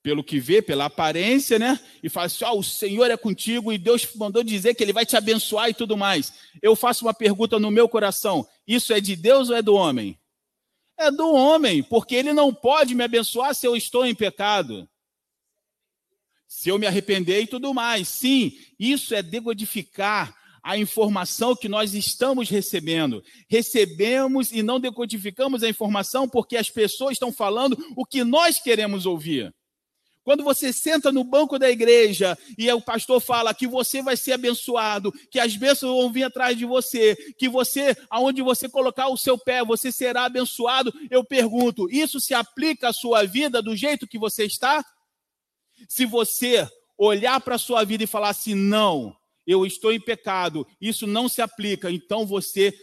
[0.05, 1.79] pelo que vê, pela aparência, né?
[2.03, 5.03] E fala assim: oh, o Senhor é contigo e Deus mandou dizer que Ele vai
[5.03, 6.31] te abençoar e tudo mais.
[6.61, 10.15] Eu faço uma pergunta no meu coração: isso é de Deus ou é do homem?
[10.95, 14.87] É do homem, porque ele não pode me abençoar se eu estou em pecado.
[16.47, 18.07] Se eu me arrepender e tudo mais.
[18.07, 23.23] Sim, isso é decodificar a informação que nós estamos recebendo.
[23.49, 29.07] Recebemos e não decodificamos a informação porque as pessoas estão falando o que nós queremos
[29.07, 29.53] ouvir.
[30.25, 34.31] Quando você senta no banco da igreja e o pastor fala que você vai ser
[34.31, 39.17] abençoado, que as bênçãos vão vir atrás de você, que você, aonde você colocar o
[39.17, 44.07] seu pé, você será abençoado, eu pergunto: isso se aplica à sua vida do jeito
[44.07, 44.83] que você está?
[45.88, 50.65] Se você olhar para a sua vida e falar assim, não, eu estou em pecado,
[50.81, 52.73] isso não se aplica, então você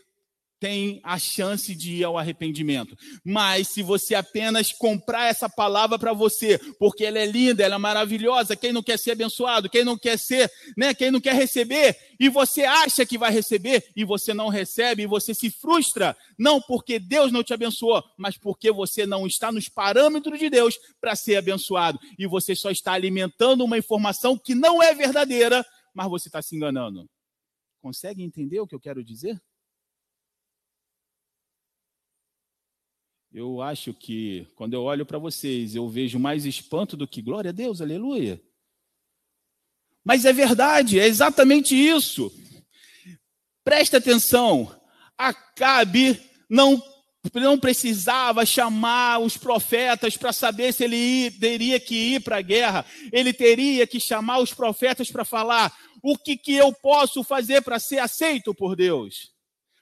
[0.63, 2.97] tem a chance de ir ao arrependimento.
[3.25, 7.79] Mas se você apenas comprar essa palavra para você, porque ela é linda, ela é
[7.79, 11.97] maravilhosa, quem não quer ser abençoado, quem não quer ser, né, quem não quer receber,
[12.21, 16.61] e você acha que vai receber e você não recebe, e você se frustra, não
[16.61, 21.17] porque Deus não te abençoou, mas porque você não está nos parâmetros de Deus para
[21.17, 26.29] ser abençoado, e você só está alimentando uma informação que não é verdadeira, mas você
[26.29, 27.11] está se enganando.
[27.81, 29.43] Consegue entender o que eu quero dizer?
[33.35, 37.49] Eu acho que quando eu olho para vocês, eu vejo mais espanto do que glória
[37.49, 38.39] a Deus, aleluia.
[40.05, 42.31] Mas é verdade, é exatamente isso.
[43.65, 44.79] Presta atenção.
[45.17, 46.83] Acabe não
[47.35, 52.85] não precisava chamar os profetas para saber se ele teria que ir para a guerra.
[53.13, 57.79] Ele teria que chamar os profetas para falar o que, que eu posso fazer para
[57.79, 59.31] ser aceito por Deus.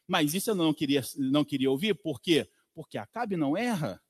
[0.06, 2.44] Mas isso eu não queria, não queria ouvir, por quê?
[2.44, 2.59] Porque
[2.98, 4.00] Acabe não erra.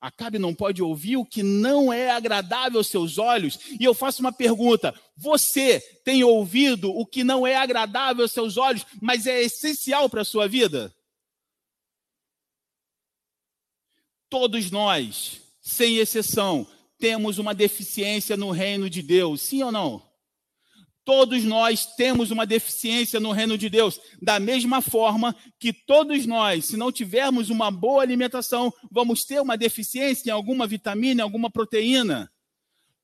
[0.00, 3.56] Acabe não pode ouvir o que não é agradável aos seus olhos.
[3.78, 8.56] E eu faço uma pergunta: você tem ouvido o que não é agradável aos seus
[8.56, 10.92] olhos, mas é essencial para a sua vida?
[14.28, 16.66] Todos nós, sem exceção,
[16.98, 20.11] temos uma deficiência no reino de Deus, sim ou não?
[21.04, 26.66] Todos nós temos uma deficiência no reino de Deus, da mesma forma que todos nós,
[26.66, 31.50] se não tivermos uma boa alimentação, vamos ter uma deficiência em alguma vitamina, em alguma
[31.50, 32.30] proteína.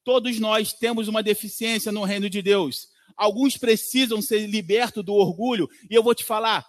[0.05, 2.87] Todos nós temos uma deficiência no reino de Deus.
[3.17, 6.65] Alguns precisam ser libertos do orgulho, e eu vou te falar,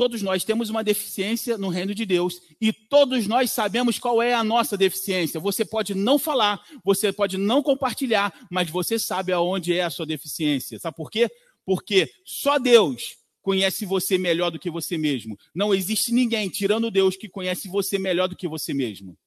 [0.00, 4.32] Todos nós temos uma deficiência no reino de Deus e todos nós sabemos qual é
[4.32, 5.38] a nossa deficiência.
[5.38, 10.06] Você pode não falar, você pode não compartilhar, mas você sabe aonde é a sua
[10.06, 10.78] deficiência.
[10.78, 11.28] Sabe por quê?
[11.66, 15.38] Porque só Deus conhece você melhor do que você mesmo.
[15.54, 19.18] Não existe ninguém, tirando Deus, que conhece você melhor do que você mesmo.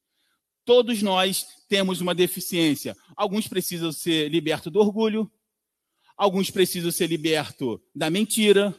[0.66, 2.98] Todos nós temos uma deficiência.
[3.16, 5.32] Alguns precisam ser libertos do orgulho,
[6.18, 8.76] alguns precisam ser libertos da mentira,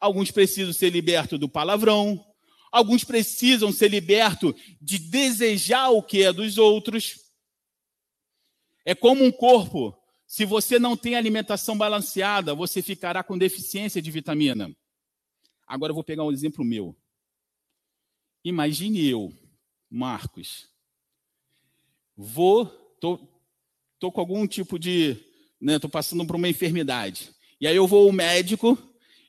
[0.00, 2.24] alguns precisam ser libertos do palavrão,
[2.70, 7.16] alguns precisam ser libertos de desejar o que é dos outros.
[8.84, 9.96] É como um corpo.
[10.26, 14.74] Se você não tem alimentação balanceada, você ficará com deficiência de vitamina.
[15.66, 16.96] Agora eu vou pegar um exemplo meu.
[18.44, 19.32] Imagine eu,
[19.90, 20.68] Marcos,
[22.16, 22.66] vou,
[23.00, 23.18] tô,
[23.98, 25.16] tô com algum tipo de,
[25.60, 27.30] né, tô passando por uma enfermidade.
[27.60, 28.78] E aí eu vou ao médico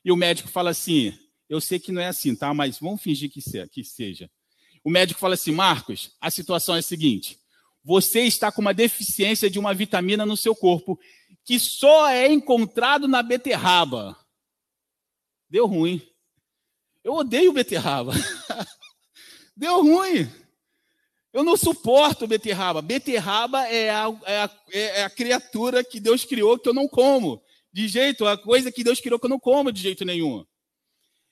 [0.04, 1.16] e o médico fala assim:
[1.48, 2.54] eu sei que não é assim, tá?
[2.54, 4.30] Mas vamos fingir que seja.
[4.84, 7.38] O médico fala assim: Marcos, a situação é a seguinte:
[7.82, 10.98] você está com uma deficiência de uma vitamina no seu corpo
[11.44, 14.16] que só é encontrado na beterraba.
[15.48, 16.00] Deu ruim.
[17.02, 18.12] Eu odeio beterraba.
[19.56, 20.30] Deu ruim.
[21.32, 22.82] Eu não suporto beterraba.
[22.82, 27.42] Beterraba é a, é, a, é a criatura que Deus criou que eu não como
[27.72, 30.44] de jeito, a coisa que Deus criou que eu não como de jeito nenhum.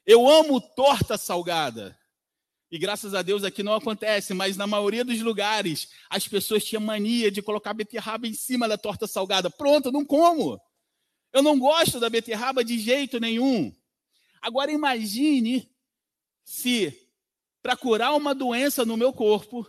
[0.07, 1.98] Eu amo torta salgada.
[2.70, 6.83] E graças a Deus aqui não acontece, mas na maioria dos lugares as pessoas tinham
[6.83, 9.51] mania de colocar beterraba em cima da torta salgada.
[9.51, 10.61] Pronto, não como.
[11.33, 13.74] Eu não gosto da beterraba de jeito nenhum.
[14.40, 15.70] Agora imagine
[16.44, 17.09] se
[17.62, 19.66] para curar uma doença no meu corpo,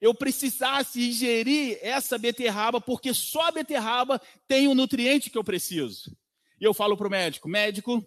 [0.00, 6.16] eu precisasse ingerir essa beterraba, porque só a beterraba tem o nutriente que eu preciso.
[6.60, 8.06] E eu falo para o médico: médico,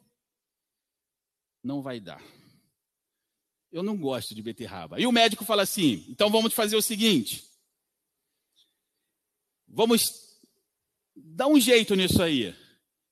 [1.64, 2.22] não vai dar.
[3.72, 5.00] Eu não gosto de beterraba.
[5.00, 7.44] E o médico fala assim: então vamos fazer o seguinte.
[9.68, 10.40] Vamos
[11.16, 12.56] dar um jeito nisso aí.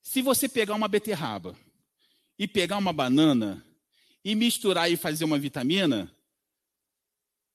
[0.02, 1.56] Se você pegar uma beterraba
[2.40, 3.64] e pegar uma banana
[4.24, 6.12] e misturar e fazer uma vitamina,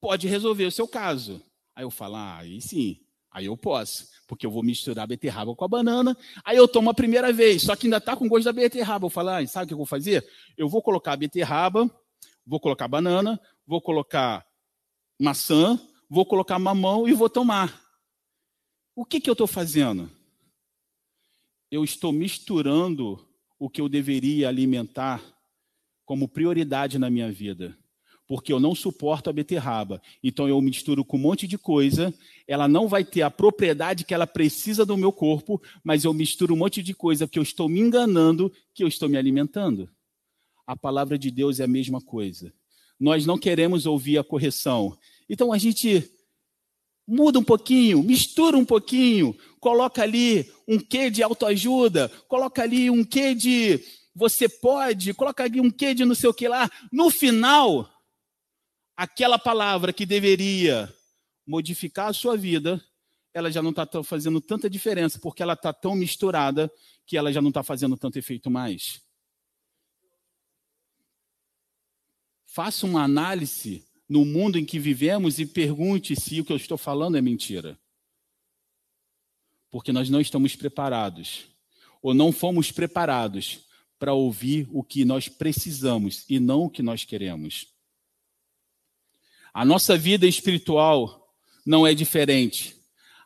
[0.03, 1.41] pode resolver o seu caso.
[1.73, 2.99] Aí eu falo, ah, aí sim,
[3.31, 6.89] aí eu posso, porque eu vou misturar a beterraba com a banana, aí eu tomo
[6.89, 9.05] a primeira vez, só que ainda está com gosto da beterraba.
[9.05, 10.27] Eu falo, ah, sabe o que eu vou fazer?
[10.57, 11.89] Eu vou colocar a beterraba,
[12.45, 14.45] vou colocar banana, vou colocar
[15.17, 17.81] maçã, vou colocar mamão e vou tomar.
[18.93, 20.11] O que, que eu estou fazendo?
[21.71, 23.25] Eu estou misturando
[23.57, 25.23] o que eu deveria alimentar
[26.03, 27.77] como prioridade na minha vida
[28.33, 30.01] porque eu não suporto a beterraba.
[30.23, 32.11] Então eu misturo com um monte de coisa,
[32.47, 36.55] ela não vai ter a propriedade que ela precisa do meu corpo, mas eu misturo
[36.55, 39.87] um monte de coisa porque eu estou me enganando que eu estou me alimentando.
[40.65, 42.51] A palavra de Deus é a mesma coisa.
[42.99, 44.97] Nós não queremos ouvir a correção.
[45.29, 46.03] Então a gente
[47.07, 53.03] muda um pouquinho, mistura um pouquinho, coloca ali um quê de autoajuda, coloca ali um
[53.03, 53.79] quê de
[54.15, 56.67] você pode, coloca ali um quê de não sei o que lá.
[56.91, 57.93] No final,
[58.95, 60.93] aquela palavra que deveria
[61.45, 62.83] modificar a sua vida,
[63.33, 66.71] ela já não está fazendo tanta diferença, porque ela está tão misturada
[67.05, 69.01] que ela já não está fazendo tanto efeito mais.
[72.45, 76.77] Faça uma análise no mundo em que vivemos e pergunte se o que eu estou
[76.77, 77.79] falando é mentira.
[79.71, 81.47] Porque nós não estamos preparados,
[81.99, 83.61] ou não fomos preparados
[83.97, 87.72] para ouvir o que nós precisamos e não o que nós queremos.
[89.53, 91.31] A nossa vida espiritual
[91.65, 92.75] não é diferente.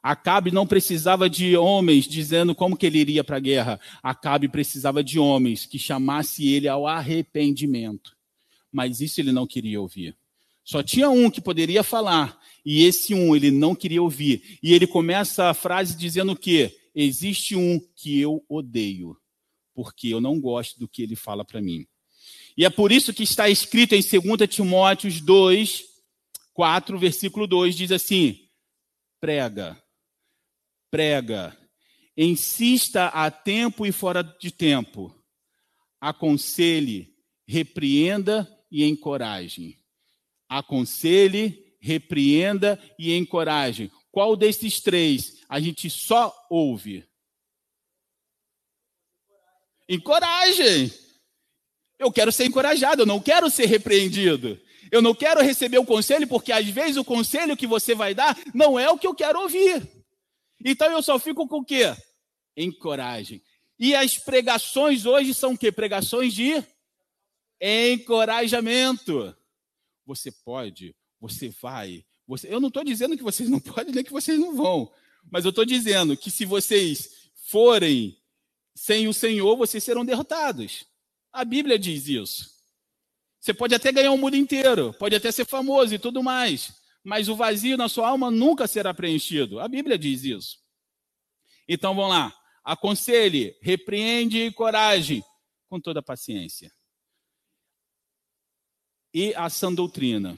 [0.04, 3.80] Acabe não precisava de homens dizendo como que ele iria para a guerra.
[4.04, 8.16] Acabe precisava de homens que chamasse ele ao arrependimento.
[8.72, 10.16] Mas isso ele não queria ouvir.
[10.64, 14.60] Só tinha um que poderia falar, e esse um ele não queria ouvir.
[14.62, 16.76] E ele começa a frase dizendo o quê?
[16.94, 19.16] Existe um que eu odeio,
[19.74, 21.88] porque eu não gosto do que ele fala para mim.
[22.58, 25.84] E é por isso que está escrito em 2 Timóteos 2,
[26.58, 28.50] 4, versículo 2, diz assim:
[29.22, 29.80] prega,
[30.90, 31.56] prega,
[32.18, 35.16] insista a tempo e fora de tempo,
[36.02, 37.16] aconselhe,
[37.48, 39.78] repreenda e encoraje.
[40.50, 43.92] Aconselhe, repreenda e encoraje.
[44.12, 47.08] Qual desses três a gente só ouve?
[49.88, 50.92] Encoragem.
[52.00, 54.60] Eu quero ser encorajado, eu não quero ser repreendido.
[54.92, 58.38] Eu não quero receber o conselho, porque às vezes o conselho que você vai dar
[58.54, 59.88] não é o que eu quero ouvir.
[60.64, 61.96] Então eu só fico com o quê?
[62.56, 63.42] Encoragem.
[63.80, 65.72] E as pregações hoje são o quê?
[65.72, 66.64] Pregações de
[67.62, 69.36] encorajamento.
[70.06, 72.04] Você pode, você vai.
[72.28, 72.52] Você...
[72.52, 74.92] Eu não estou dizendo que vocês não podem, nem que vocês não vão.
[75.30, 78.18] Mas eu estou dizendo que se vocês forem
[78.74, 80.86] sem o Senhor, vocês serão derrotados.
[81.32, 82.57] A Bíblia diz isso.
[83.40, 86.74] Você pode até ganhar o mundo inteiro, pode até ser famoso e tudo mais,
[87.04, 89.60] mas o vazio na sua alma nunca será preenchido.
[89.60, 90.58] A Bíblia diz isso.
[91.68, 92.34] Então vamos lá.
[92.64, 95.24] Aconselhe, repreende e coragem,
[95.70, 96.72] com toda paciência.
[99.14, 100.38] E a sã doutrina,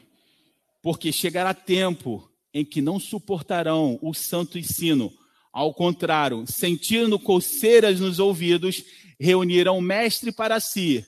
[0.81, 5.11] porque chegará tempo em que não suportarão o santo ensino.
[5.51, 8.83] Ao contrário, sentindo coceiras nos ouvidos,
[9.19, 11.05] reunirão mestre para si,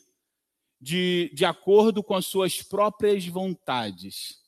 [0.82, 4.40] de, de acordo com as suas próprias vontades.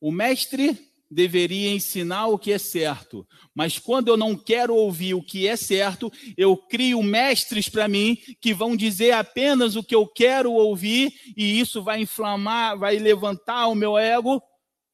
[0.00, 0.76] O mestre
[1.08, 5.56] deveria ensinar o que é certo, mas quando eu não quero ouvir o que é
[5.56, 11.12] certo, eu crio mestres para mim que vão dizer apenas o que eu quero ouvir
[11.36, 14.40] e isso vai inflamar, vai levantar o meu ego,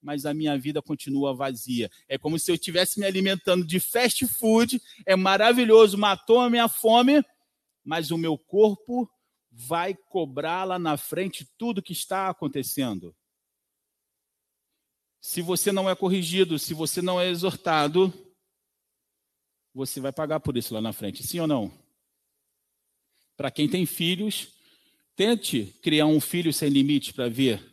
[0.02, 1.90] mas a minha vida continua vazia.
[2.08, 6.68] É como se eu estivesse me alimentando de fast food, é maravilhoso, matou a minha
[6.68, 7.22] fome,
[7.84, 9.08] mas o meu corpo
[9.58, 13.16] vai cobrar lá na frente tudo que está acontecendo.
[15.18, 18.12] Se você não é corrigido, se você não é exortado,
[19.72, 21.72] você vai pagar por isso lá na frente, sim ou não?
[23.34, 24.48] Para quem tem filhos,
[25.16, 27.64] tente criar um filho sem limite para ver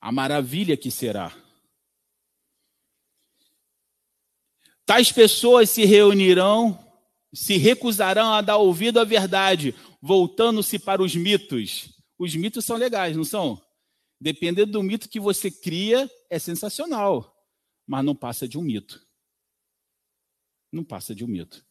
[0.00, 1.36] a maravilha que será.
[4.86, 6.78] Tais pessoas se reunirão,
[7.32, 9.74] se recusarão a dar ouvido à verdade,
[10.06, 11.92] voltando-se para os mitos.
[12.16, 13.60] Os mitos são legais, não são?
[14.20, 17.36] Dependendo do mito que você cria, é sensacional,
[17.84, 19.04] mas não passa de um mito.
[20.70, 21.66] Não passa de um mito.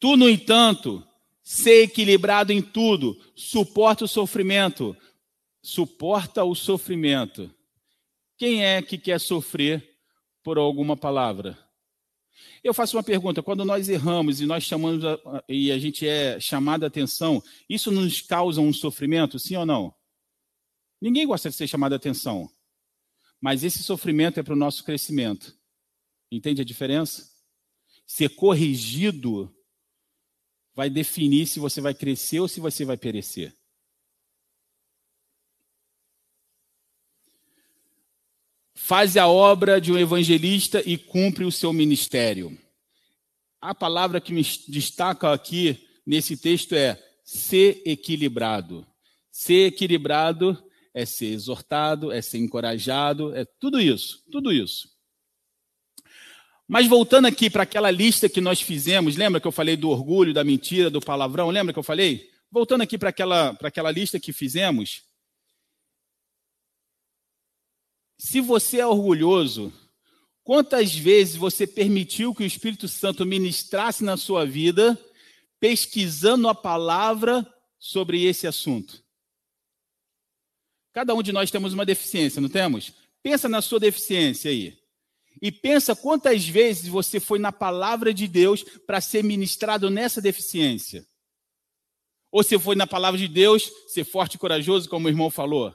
[0.00, 1.06] Tu, no entanto,
[1.42, 4.96] ser equilibrado em tudo, suporta o sofrimento.
[5.62, 7.54] Suporta o sofrimento.
[8.38, 9.96] Quem é que quer sofrer
[10.42, 11.56] por alguma palavra?
[12.62, 15.18] Eu faço uma pergunta: quando nós erramos e nós chamamos a,
[15.48, 19.94] e a gente é chamado a atenção, isso nos causa um sofrimento, sim ou não?
[21.00, 22.50] Ninguém gosta de ser chamado a atenção,
[23.40, 25.56] mas esse sofrimento é para o nosso crescimento.
[26.30, 27.30] Entende a diferença?
[28.06, 29.54] Ser corrigido
[30.74, 33.54] vai definir se você vai crescer ou se você vai perecer.
[38.84, 42.58] Faz a obra de um evangelista e cumpre o seu ministério.
[43.60, 48.84] A palavra que me destaca aqui nesse texto é ser equilibrado.
[49.30, 50.60] Ser equilibrado
[50.92, 54.88] é ser exortado, é ser encorajado, é tudo isso, tudo isso.
[56.66, 60.34] Mas voltando aqui para aquela lista que nós fizemos, lembra que eu falei do orgulho,
[60.34, 61.50] da mentira, do palavrão?
[61.50, 62.28] Lembra que eu falei?
[62.50, 65.04] Voltando aqui para aquela, aquela lista que fizemos,
[68.24, 69.72] Se você é orgulhoso,
[70.44, 74.96] quantas vezes você permitiu que o Espírito Santo ministrasse na sua vida,
[75.58, 77.44] pesquisando a palavra
[77.80, 79.02] sobre esse assunto?
[80.92, 82.92] Cada um de nós temos uma deficiência, não temos?
[83.24, 84.78] Pensa na sua deficiência aí.
[85.42, 91.04] E pensa quantas vezes você foi na palavra de Deus para ser ministrado nessa deficiência.
[92.30, 95.74] Ou se foi na palavra de Deus, ser forte e corajoso, como o irmão falou.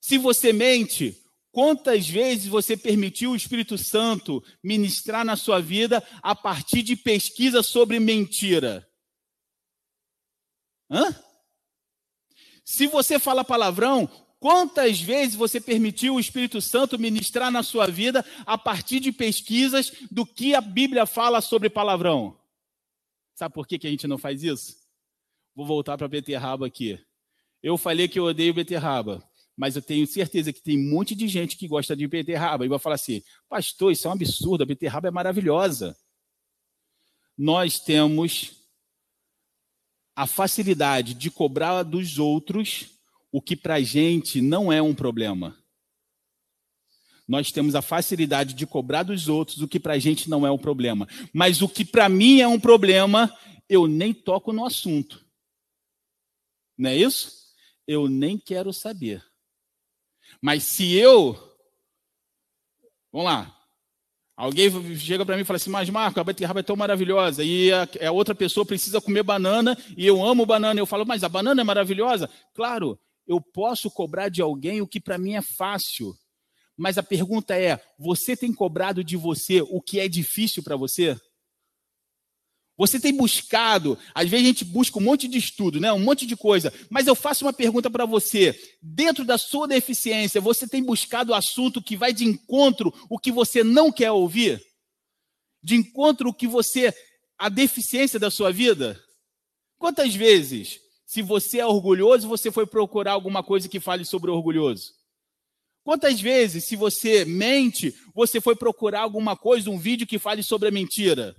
[0.00, 1.22] Se você mente,
[1.52, 7.62] quantas vezes você permitiu o Espírito Santo ministrar na sua vida a partir de pesquisa
[7.62, 8.88] sobre mentira?
[10.90, 11.14] Hã?
[12.64, 18.24] Se você fala palavrão, quantas vezes você permitiu o Espírito Santo ministrar na sua vida
[18.46, 22.40] a partir de pesquisas do que a Bíblia fala sobre palavrão?
[23.34, 24.76] Sabe por que, que a gente não faz isso?
[25.54, 26.98] Vou voltar para a beterraba aqui.
[27.62, 29.22] Eu falei que eu odeio beterraba,
[29.60, 32.68] mas eu tenho certeza que tem um monte de gente que gosta de beterraba e
[32.68, 35.94] vai falar assim: Pastor, isso é um absurdo, a beterraba é maravilhosa.
[37.36, 38.52] Nós temos
[40.16, 42.98] a facilidade de cobrar dos outros
[43.30, 45.54] o que para a gente não é um problema.
[47.28, 50.50] Nós temos a facilidade de cobrar dos outros o que para a gente não é
[50.50, 51.06] um problema.
[51.34, 53.30] Mas o que para mim é um problema,
[53.68, 55.22] eu nem toco no assunto.
[56.78, 57.30] Não é isso?
[57.86, 59.29] Eu nem quero saber.
[60.40, 61.36] Mas se eu.
[63.12, 63.56] Vamos lá.
[64.36, 67.70] Alguém chega para mim e fala assim, mas Marco, a beterraba é tão maravilhosa e
[67.70, 70.80] a, a, outra pessoa precisa comer banana e eu amo banana.
[70.80, 72.30] Eu falo, mas a banana é maravilhosa?
[72.54, 76.14] Claro, eu posso cobrar de alguém o que para mim é fácil.
[76.74, 81.20] Mas a pergunta é, você tem cobrado de você o que é difícil para você?
[82.80, 85.92] Você tem buscado, às vezes a gente busca um monte de estudo, né?
[85.92, 88.58] um monte de coisa, mas eu faço uma pergunta para você.
[88.80, 93.30] Dentro da sua deficiência, você tem buscado o assunto que vai de encontro o que
[93.30, 94.64] você não quer ouvir?
[95.62, 96.90] De encontro o que você,
[97.36, 98.98] a deficiência da sua vida?
[99.76, 104.34] Quantas vezes, se você é orgulhoso, você foi procurar alguma coisa que fale sobre o
[104.34, 104.90] orgulhoso?
[105.84, 110.68] Quantas vezes, se você mente, você foi procurar alguma coisa, um vídeo que fale sobre
[110.68, 111.36] a mentira?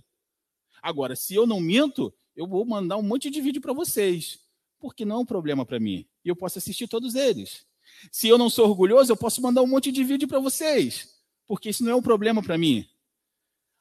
[0.82, 4.40] Agora, se eu não minto, eu vou mandar um monte de vídeo para vocês,
[4.80, 6.08] porque não é um problema para mim.
[6.26, 7.66] E eu posso assistir todos eles.
[8.12, 11.70] Se eu não sou orgulhoso, eu posso mandar um monte de vídeo para vocês, porque
[11.70, 12.88] isso não é um problema para mim.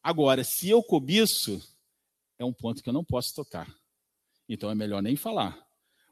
[0.03, 1.63] Agora, se eu cobiço,
[2.39, 3.73] é um ponto que eu não posso tocar.
[4.49, 5.67] Então é melhor nem falar.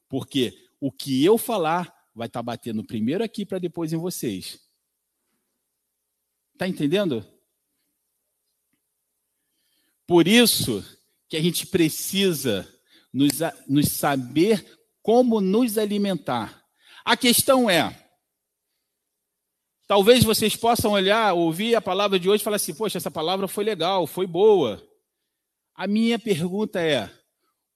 [0.08, 4.60] Porque o que eu falar vai estar tá batendo primeiro aqui para depois em vocês.
[6.52, 7.26] Está entendendo?
[10.08, 10.82] Por isso
[11.28, 12.66] que a gente precisa
[13.12, 13.32] nos,
[13.68, 16.64] nos saber como nos alimentar.
[17.04, 17.94] A questão é,
[19.86, 23.46] talvez vocês possam olhar, ouvir a palavra de hoje e falar assim, poxa, essa palavra
[23.46, 24.82] foi legal, foi boa.
[25.74, 27.10] A minha pergunta é,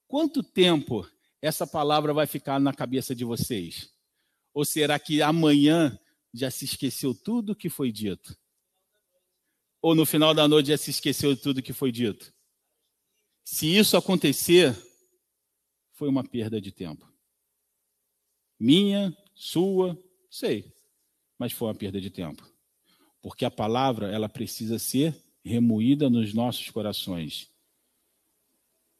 [0.09, 1.07] quanto tempo
[1.43, 3.93] essa palavra vai ficar na cabeça de vocês?
[4.55, 5.99] Ou será que amanhã
[6.33, 8.35] já se esqueceu tudo o que foi dito?
[9.83, 12.33] Ou no final da noite já se esqueceu de tudo que foi dito?
[13.45, 14.80] Se isso acontecer,
[15.93, 17.12] foi uma perda de tempo.
[18.59, 20.72] Minha, sua, sei,
[21.37, 22.49] mas foi uma perda de tempo.
[23.20, 27.51] Porque a palavra, ela precisa ser remoída nos nossos corações.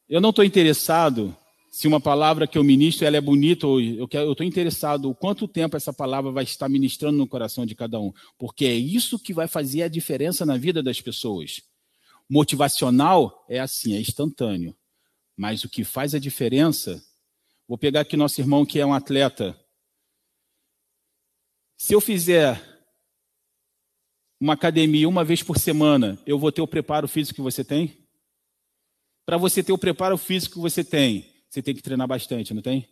[0.09, 1.35] Eu não estou interessado
[1.73, 5.47] se uma palavra que eu ministro ela é bonita ou eu estou interessado o quanto
[5.47, 9.33] tempo essa palavra vai estar ministrando no coração de cada um, porque é isso que
[9.33, 11.61] vai fazer a diferença na vida das pessoas.
[12.29, 14.77] Motivacional é assim, é instantâneo,
[15.35, 17.03] mas o que faz a diferença,
[17.67, 19.59] vou pegar aqui nosso irmão que é um atleta.
[21.75, 22.85] Se eu fizer
[24.39, 27.97] uma academia uma vez por semana, eu vou ter o preparo físico que você tem?
[29.25, 32.63] Para você ter o preparo físico que você tem, você tem que treinar bastante, não
[32.63, 32.89] tem?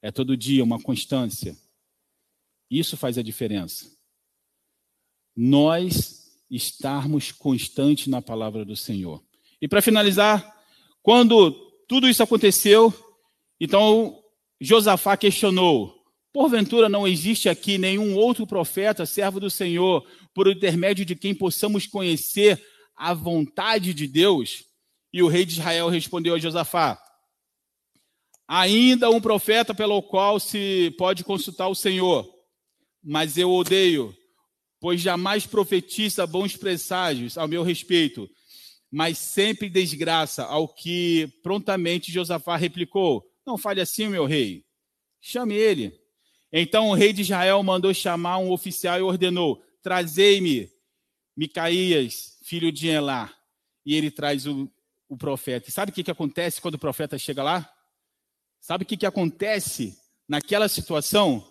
[0.00, 1.54] É todo dia, uma constância.
[2.70, 3.94] Isso faz a diferença.
[5.36, 9.22] Nós estarmos constantes na palavra do Senhor.
[9.60, 10.50] E para finalizar,
[11.02, 11.52] quando
[11.86, 12.90] tudo isso aconteceu,
[13.60, 14.18] então
[14.58, 21.14] Josafá questionou: Porventura não existe aqui nenhum outro profeta, servo do Senhor, por intermédio de
[21.14, 22.64] quem possamos conhecer
[22.96, 24.64] a vontade de Deus?
[25.12, 26.98] E o rei de Israel respondeu a Josafá:
[28.52, 32.28] Ainda um profeta pelo qual se pode consultar o Senhor,
[33.00, 34.12] mas eu odeio,
[34.80, 38.28] pois jamais profetiza bons presságios ao meu respeito,
[38.90, 44.64] mas sempre desgraça, ao que prontamente Josafá replicou: Não fale assim, meu rei,
[45.20, 45.96] chame ele.
[46.52, 50.68] Então o rei de Israel mandou chamar um oficial e ordenou: Trazei-me
[51.36, 53.32] Micaías, filho de Elá.
[53.86, 54.68] E ele traz o,
[55.08, 55.68] o profeta.
[55.68, 57.72] E sabe o que, que acontece quando o profeta chega lá?
[58.60, 59.98] Sabe o que, que acontece
[60.28, 61.44] naquela situação?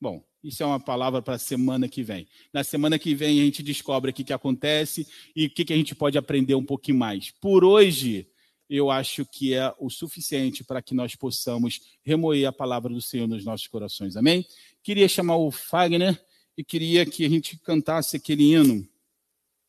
[0.00, 2.26] Bom, isso é uma palavra para a semana que vem.
[2.52, 5.06] Na semana que vem a gente descobre o que, que acontece
[5.36, 7.30] e o que, que a gente pode aprender um pouquinho mais.
[7.30, 8.26] Por hoje,
[8.68, 13.26] eu acho que é o suficiente para que nós possamos remoer a palavra do Senhor
[13.26, 14.16] nos nossos corações.
[14.16, 14.46] Amém?
[14.82, 16.20] Queria chamar o Fagner
[16.56, 18.88] e queria que a gente cantasse aquele hino.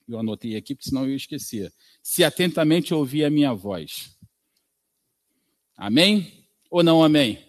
[0.08, 1.72] Eu anotei aqui, porque senão eu ia esquecer.
[2.02, 4.16] Se atentamente ouvir a minha voz.
[5.82, 6.32] Amém
[6.70, 7.40] ou não amém?